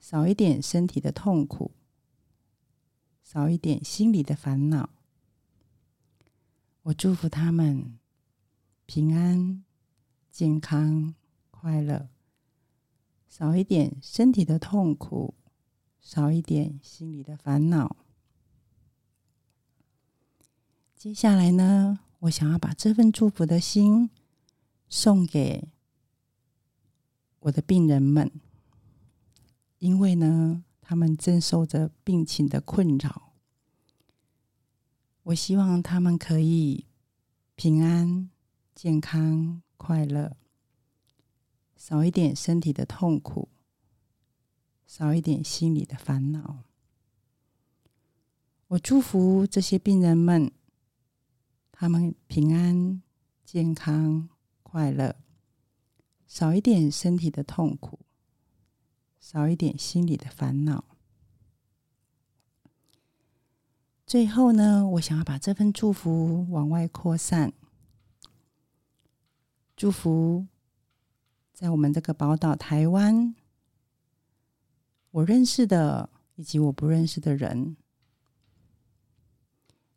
[0.00, 1.70] 少一点身体的痛苦，
[3.22, 4.90] 少一点心里的烦恼。
[6.82, 7.96] 我祝福他们
[8.86, 9.62] 平安、
[10.32, 11.14] 健康、
[11.62, 12.08] 快乐，
[13.28, 15.34] 少一点身体的痛苦，
[16.00, 17.94] 少一点心里的烦恼。
[20.96, 24.10] 接下来呢，我想要把这份祝福的心
[24.88, 25.68] 送给。
[27.38, 28.28] 我的病人们，
[29.78, 33.34] 因为呢，他们正受着病情的困扰，
[35.22, 36.86] 我希望他们可以
[37.54, 38.28] 平安、
[38.74, 40.36] 健康、快乐，
[41.84, 43.48] 少一点身体的痛苦，
[44.86, 46.62] 少一点心里的烦恼。
[48.68, 50.52] 我祝福这些病人们，
[51.72, 53.02] 他们平安、
[53.44, 54.28] 健康、
[54.62, 55.16] 快乐。
[56.28, 57.98] 少一点身体的痛苦，
[59.18, 60.84] 少一点心里的烦恼。
[64.06, 67.52] 最后呢，我想要把这份祝福往外扩散，
[69.76, 70.46] 祝福
[71.52, 73.34] 在我们这个宝岛台湾，
[75.10, 77.76] 我认识的以及我不认识的人，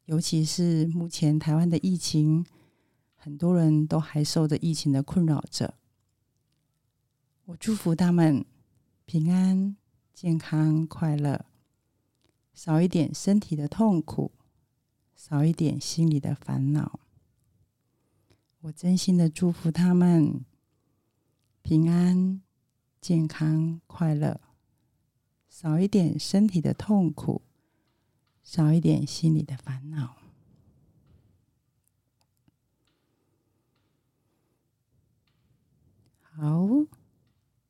[0.06, 2.46] 尤其是目前台湾的疫情，
[3.16, 5.76] 很多人都还受着疫情的困扰着。
[7.46, 8.46] 我祝福他们
[9.06, 9.76] 平安、
[10.14, 11.46] 健康、快乐，
[12.54, 14.32] 少一点身体的痛苦，
[15.16, 17.00] 少一点心里的烦恼。
[18.62, 20.44] 我真心的祝福他们
[21.66, 22.44] 平安、
[23.02, 24.40] 健康、快乐，
[25.50, 27.42] 少一点身体的痛苦，
[28.44, 30.16] 少一点心里的烦恼。
[36.22, 36.86] 好。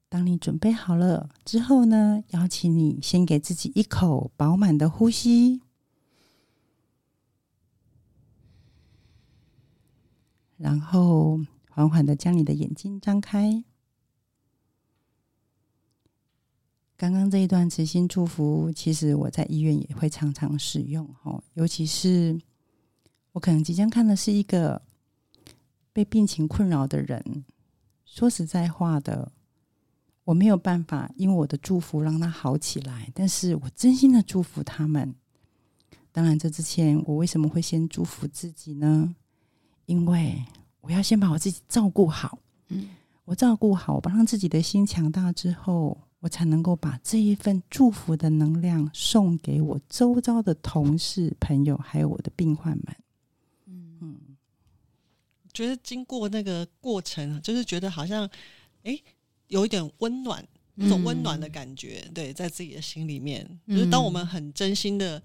[0.09, 5.61] 当你准备好了之后呢，邀请你先给自己一口饱满的呼吸，
[10.57, 11.39] 然后
[11.69, 13.63] 缓缓的将你的眼睛张开。
[16.97, 22.39] 刚刚这一段慈心祝福，其实我在医院也会常常使用哦，尤其是
[23.31, 24.81] 我可能即将看的是一个
[25.91, 27.45] 被病情困扰的人。
[28.05, 29.31] 说实在话的。
[30.23, 35.13] 我没有办法，因为我的祝福让他好起来，但是我真心的祝福他们。
[36.11, 39.15] 当然，这之前我为什么会先祝福自己呢？
[39.85, 40.43] 因为
[40.81, 42.39] 我要先把我自己照顾好。
[42.69, 42.89] 嗯，
[43.25, 52.95] 我照顾好，我让自己的心强大之后，我才能够把这一份祝福的能量送给我周遭的同事、朋友，还有我的病患们。
[53.67, 54.17] 嗯嗯，
[55.53, 58.27] 觉得经过那个过程，就是觉得好像，
[58.83, 58.99] 哎。
[59.49, 65.21] 有一点温暖，一种温暖的感觉，嗯、对，在自己的心里面，就是当我们很真心的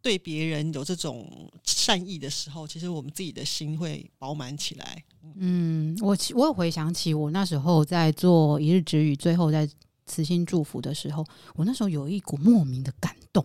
[0.00, 1.30] 对别人有这种
[1.62, 5.04] 善意的时候，其实我们自己的心会饱满起来。
[5.34, 9.68] 嗯，我我有回想起我那时候在做一日之语，最后在
[10.06, 13.44] 慈心祝福的时候，我那时候有一股莫名的感动，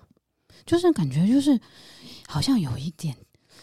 [0.65, 1.59] 就是感觉就是
[2.27, 3.15] 好像有一点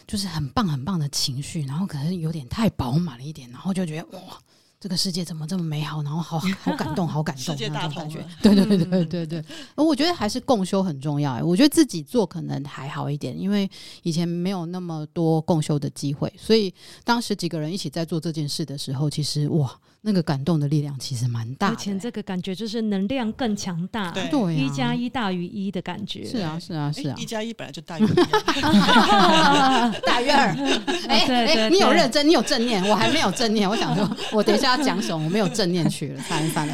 [0.05, 4.37] 就是很棒很棒的情绪，然后可能有点太饱满了一点，然后就觉得哇。
[4.81, 8.25] 这个世界怎么这么美好，然后好 好感动，好感动，世界大同那种感觉。
[8.41, 9.45] 对对对对对对，
[9.75, 11.33] 我觉得还是共修很重要。
[11.33, 13.69] 哎，我觉得自己做可能还好一点，因为
[14.03, 16.73] 以前没有那么多共修的机会，所以
[17.03, 19.77] 当时几个人一起在做这件事的时候，其实哇。
[20.01, 26.23] 那个感动的力量其实蛮大的，而且这个感觉就是能量更强大，对，一加一大于一的感觉。
[26.25, 28.07] 是啊，是啊，是啊，一加一本来就大于一，
[30.07, 30.55] 大于二。
[31.09, 33.69] 哎哎，你有认真，你有正念，我还没有正念。
[33.69, 35.25] 我想说，我等一下要讲什么？
[35.25, 36.73] 我没有正念去了，算了算了。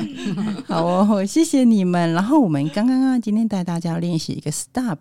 [0.68, 2.14] 好哦，谢谢你们。
[2.14, 5.00] 然后我们刚刚啊，今天带大家练习一个 stop。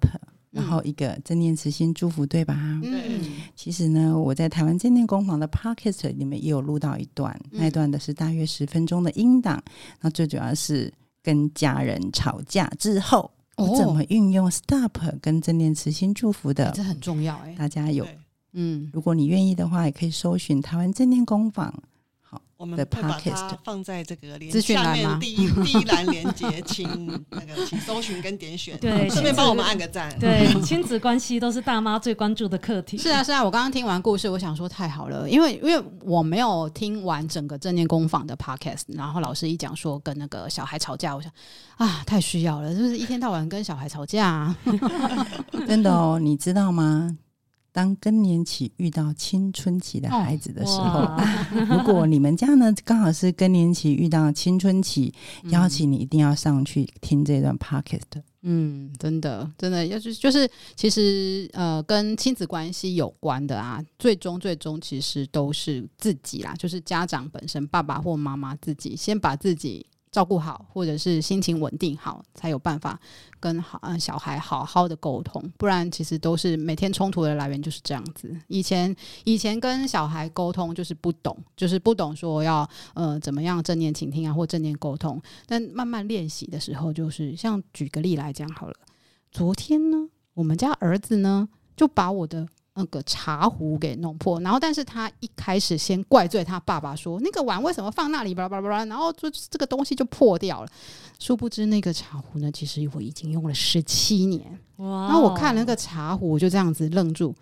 [0.54, 2.54] 然后一个正念慈心祝福，对吧？
[2.84, 3.20] 嗯，
[3.56, 9.60] 其实呢，我在台湾正念工坊的 podcast 里面也有录到一段，嗯、那一段的是大约十分钟的音档。
[10.00, 10.92] 那最主要是
[11.22, 17.54] 跟家人吵架之后，哦、我怎么运用 stop 跟正念慈心祝福的，这很重要哎。
[17.58, 18.06] 大家有，
[18.52, 21.74] 嗯，如果你愿意的话，也可以搜寻台湾正念工坊。
[22.56, 26.88] 我们会把它放在这个连下面第一 第一栏连接，请
[27.30, 30.16] 那个请搜寻跟点选，对，顺便帮我们按个赞。
[30.18, 32.96] 对，亲子关系都是大妈最关注的课题。
[32.96, 41.30] 是啊，是啊，我刚刚听完故事，我想说太好了，因为因为我没有听完整个正念工坊的 podcast，然后老师一讲说跟那个小孩吵架，我想
[41.76, 44.56] 啊，太需要了，就是一天到晚跟小孩吵架啊，
[45.66, 47.16] 真的哦，你知道吗？
[47.74, 51.20] 当更年期遇到青春期的孩子的时候，哦、
[51.68, 55.12] 如果你们家呢刚好是更年期遇到青春期，
[55.42, 58.22] 嗯、邀请你一定要上去听这段 podcast。
[58.42, 69.84] 嗯，真的，真的，要是就是其实呃，跟亲子关系有关的啊，最终最终其实都是自己啦，就是家长本身，爸爸或妈妈自己先把自己。
[70.14, 72.96] 照顾好，或者是心情稳定好，才有办法
[73.40, 75.42] 跟好小孩好好的沟通。
[75.58, 78.32] 不然，其实都是每天冲突的来源就是这样子。
[78.46, 78.94] 以前
[79.24, 85.20] 以前跟小孩沟通就是不懂，就是不懂说要呃怎么样正念倾听啊，或正念沟通。
[85.46, 88.74] 但慢慢练习的时候，就是像举个例来讲好了。
[89.32, 92.46] 昨天呢，我们家儿子呢就把我的。
[92.76, 100.68] 那个茶壶给弄破，然后但是他一开始先怪罪他爸爸说，那个碗为什么放那里，巴拉巴拉巴拉，然后就这个东西就破掉了。
[101.20, 104.58] 殊不知那个茶壶呢，其实我已经用了十七年。
[104.78, 105.04] 哇！
[105.04, 107.32] 然后我看那个茶壶，我就这样子愣住，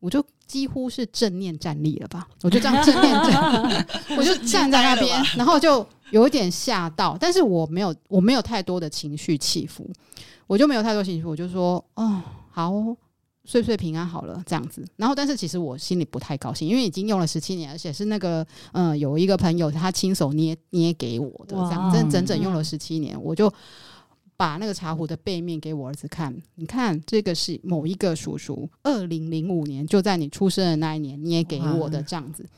[0.00, 2.26] 我就几乎是正念站立了吧？
[2.42, 3.86] 我就这样正念站，
[4.18, 9.88] 我就站在那边，然后就有一点吓到，但是我没有，我没有太多的情绪起伏，
[10.48, 12.20] 我就没有太多情绪，我就说，哦，
[12.50, 12.72] 好。
[13.50, 14.86] 岁岁平安好了，这样子。
[14.94, 23.20] 然后，但是其实我心里不太高兴，因为已经用了十七年，而且是那个嗯，有一个朋友他亲手捏捏给我的，这样整整整用了十七年。
[23.20, 23.52] 我就
[24.36, 32.48] 把那个茶壶的背面给我儿子看，你看这个是某一个叔叔二零零五年就在你出生的那一年捏给我的这样子。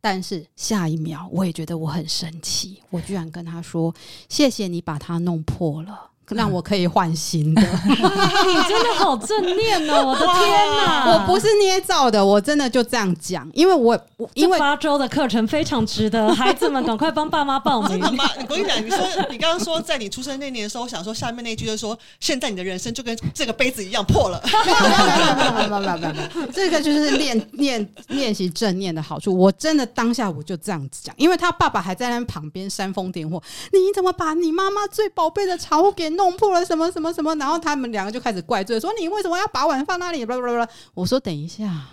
[0.00, 3.94] 但是下一秒，我也觉得我很生气，我居然跟他说
[4.28, 10.06] ：“谢谢你把它弄破了。”让我可以换新的， 你真的好正念哦！
[10.06, 13.98] 我的天哪，我不是捏造的，我真的就这样讲，因为我
[14.34, 17.98] 因为八周的课程非常值得，孩子们赶快帮爸妈报名。
[18.14, 18.98] 妈， 我跟你讲，你说
[19.30, 24.42] 你刚刚说在你出生那年的时候，我想说下面那句就是说，现在你的人生就跟这个杯子一样破了。
[24.64, 29.36] 没有没有没有没有没有没有，这个就是练练练习正念的好处。
[29.36, 40.68] 我真的当下我就这样子讲，因为他爸爸还在那旁边煽风点火，你怎么把你妈妈最宝贝的茶壶给弄破了什么什么什么，然后他们两个就开始怪罪，说你为什么要把碗放那里？blah blah blah。
[40.92, 41.86] 我说等一下，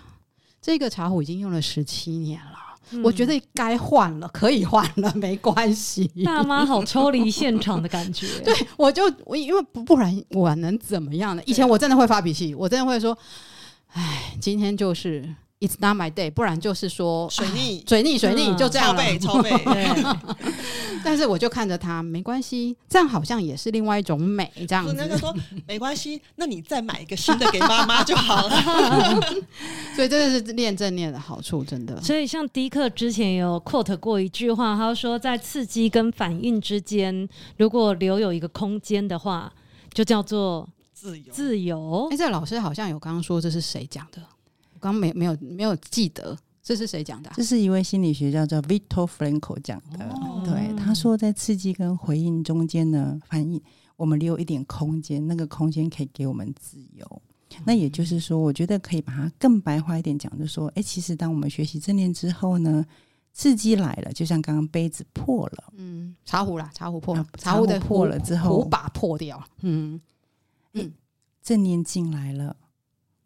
[0.60, 2.58] 这个茶壶已经用了十七年了，
[2.90, 6.06] 嗯、我觉得该换了，可以换了，没关系。
[6.24, 11.42] 大妈好抽离现场的感觉， 对，我就我因为不不然我能怎么样呢？
[11.46, 13.16] 以前我真的会发脾气，我真的会说，
[13.92, 15.34] 哎，今天就是。
[15.58, 19.02] It's not my day，不然就是说水逆，水逆，水逆，就这样了。
[19.18, 19.64] 超背，超背。
[19.64, 20.04] 对。
[21.02, 24.92] 但是我就看着他，没关系，这样好像也是另外一种美，这样子。
[24.92, 25.34] 那个说
[25.66, 29.20] 没关系，那你再买一个新的给妈妈就好了。
[29.96, 31.98] 所以这个是练正念的好处，真的。
[32.02, 37.26] 所以像迪克之前有 quote 过一句话，他说在刺激跟反应之间，
[37.56, 39.50] 如果留有一个空间的话，
[39.94, 41.32] 就叫做自由。
[41.32, 42.08] 自由。
[42.10, 44.20] 哎，这个老师好像有刚刚说这是谁讲的？
[44.92, 47.30] 刚没没有没有记得这是谁讲的？
[47.34, 50.04] 这是一位心理学家叫 Victor Frankl 讲的。
[50.10, 53.60] 哦、对，他说在刺激跟回应中间呢，反应
[53.96, 57.22] 我们留一点空间，那个空间可以给我们自由。
[57.50, 62.84] 嗯、那也就是说，我觉得可以把它更白话一点讲，就是说，哎，其实当我们学习正念之后呢，
[63.32, 70.00] 刺激来了，就像刚刚杯子破了，嗯，茶壶啦，茶壶破，啊、茶壶的破了之后，壶把破掉，嗯
[70.72, 70.92] 嗯，
[71.42, 72.56] 正念进来了。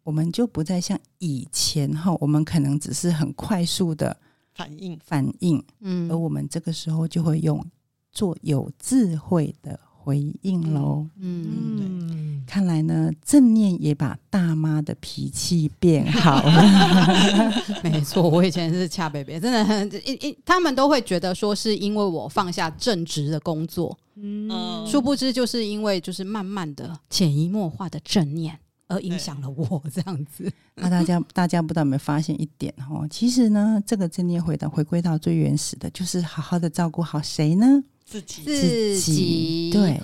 [0.03, 4.17] 我们就不再像以前哈，我们可能只是很快速的
[4.53, 7.63] 反应反应，嗯，而我们这个时候就会用
[8.11, 11.07] 做有智慧的回应喽。
[11.17, 17.53] 嗯，对，看来呢，正念也把大妈的脾气变好了。
[17.83, 28.59] 没错，我以前是恰北北，真的很一一，他们都会觉得说是因为我放下正职的工作，嗯，殊不知就是因为就是慢慢的潜移默化的正念。
[28.91, 33.07] 而影响了我 这样子，那大家大家不知道有没有发现一点哦？
[33.09, 37.81] 其实呢，这个正念回到回归到最原始的，就是好好的照顾好谁呢？
[38.03, 39.71] 自己，自己。
[39.71, 40.01] 对，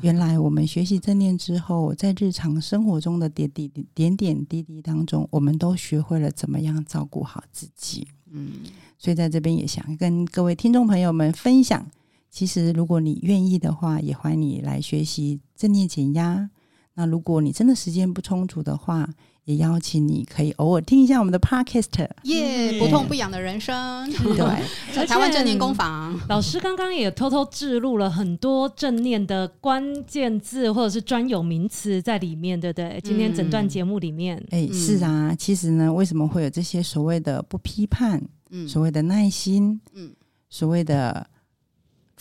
[0.00, 8.06] 原来我们学习正念之后，在日常生活中的点滴点点滴滴当中，我们都学会了怎么样照顾好自己。
[8.30, 8.52] 嗯，
[8.96, 11.84] 所以在这边也想跟各位听众朋友们分享，
[12.30, 16.48] 其实如果你愿意的话，也欢迎你来学习正念减压。
[16.94, 19.08] 那如果你真的时间不充足的话，
[19.44, 33.00] 也邀请你可以偶尔听一下我们的 Podcast，耶，不痛不痒的人生， 对，台湾正念工坊老师刚刚也偷偷置入了很多正念的关键字或者是专有名词在里面，对不对？
[33.02, 40.12] 今天整段节目里面，哎、嗯，是啊，其实呢，为什么会有这些所谓的不批判，嗯，所谓的耐心，嗯，
[40.48, 41.26] 所谓的。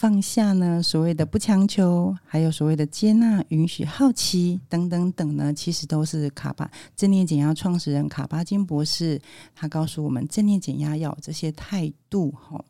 [0.02, 9.22] 放下呢，所谓的不强求，还有所谓的接纳、允许、好奇等等等呢，其实都是卡巴正念减压创始人卡巴金博士
[9.54, 12.66] 他告诉我们，正念减压要有这些态度哈。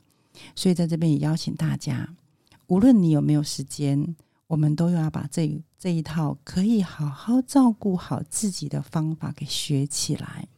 [0.57, 2.05] 所以在这边也邀请大家，
[2.67, 4.13] 无论你有没有时间，
[4.47, 10.49] 我们都要把这这一套可以好好照顾好自己的方法给学起来，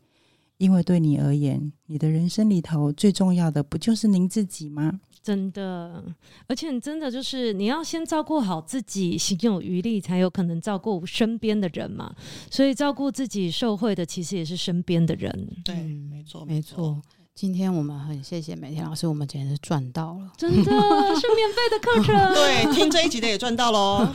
[0.58, 5.00] 因为对你而言，你的人生里头最重要的不就是您自己吗？
[5.24, 6.04] 真的，
[6.48, 12.14] 而且真的就是你要先照顾好自己，心有余力才有可能照顾身边的人嘛。
[12.52, 15.50] 所以照顾自己受惠的，其实也是身边的人。
[15.64, 17.02] 对，没错，没错。
[17.34, 22.14] 今天我们很谢谢美天老师，我们简直是赚到了，真的是免费的课程。
[22.36, 24.08] 对，听这一集的也赚到喽。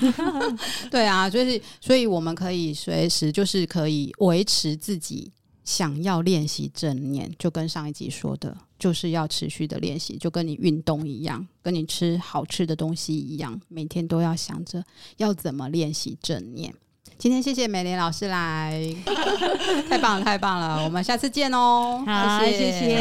[0.89, 5.33] 对啊，就是所以我们可以随时就是可以维持自己。
[5.69, 14.83] 想要练习正念，就跟上一集说的，就是要持续的练习，就跟你运动一样，跟你吃好吃的东西一样，每天都要想着
[15.19, 16.75] 要怎么练习正念。
[17.19, 18.83] 今天谢谢美莲老师来，
[19.91, 22.03] 太棒了，太棒了，我们下次见哦。
[22.07, 22.97] 好，谢谢，谢谢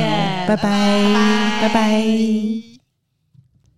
[0.46, 1.70] 拜拜，拜拜。
[1.70, 2.77] 拜拜。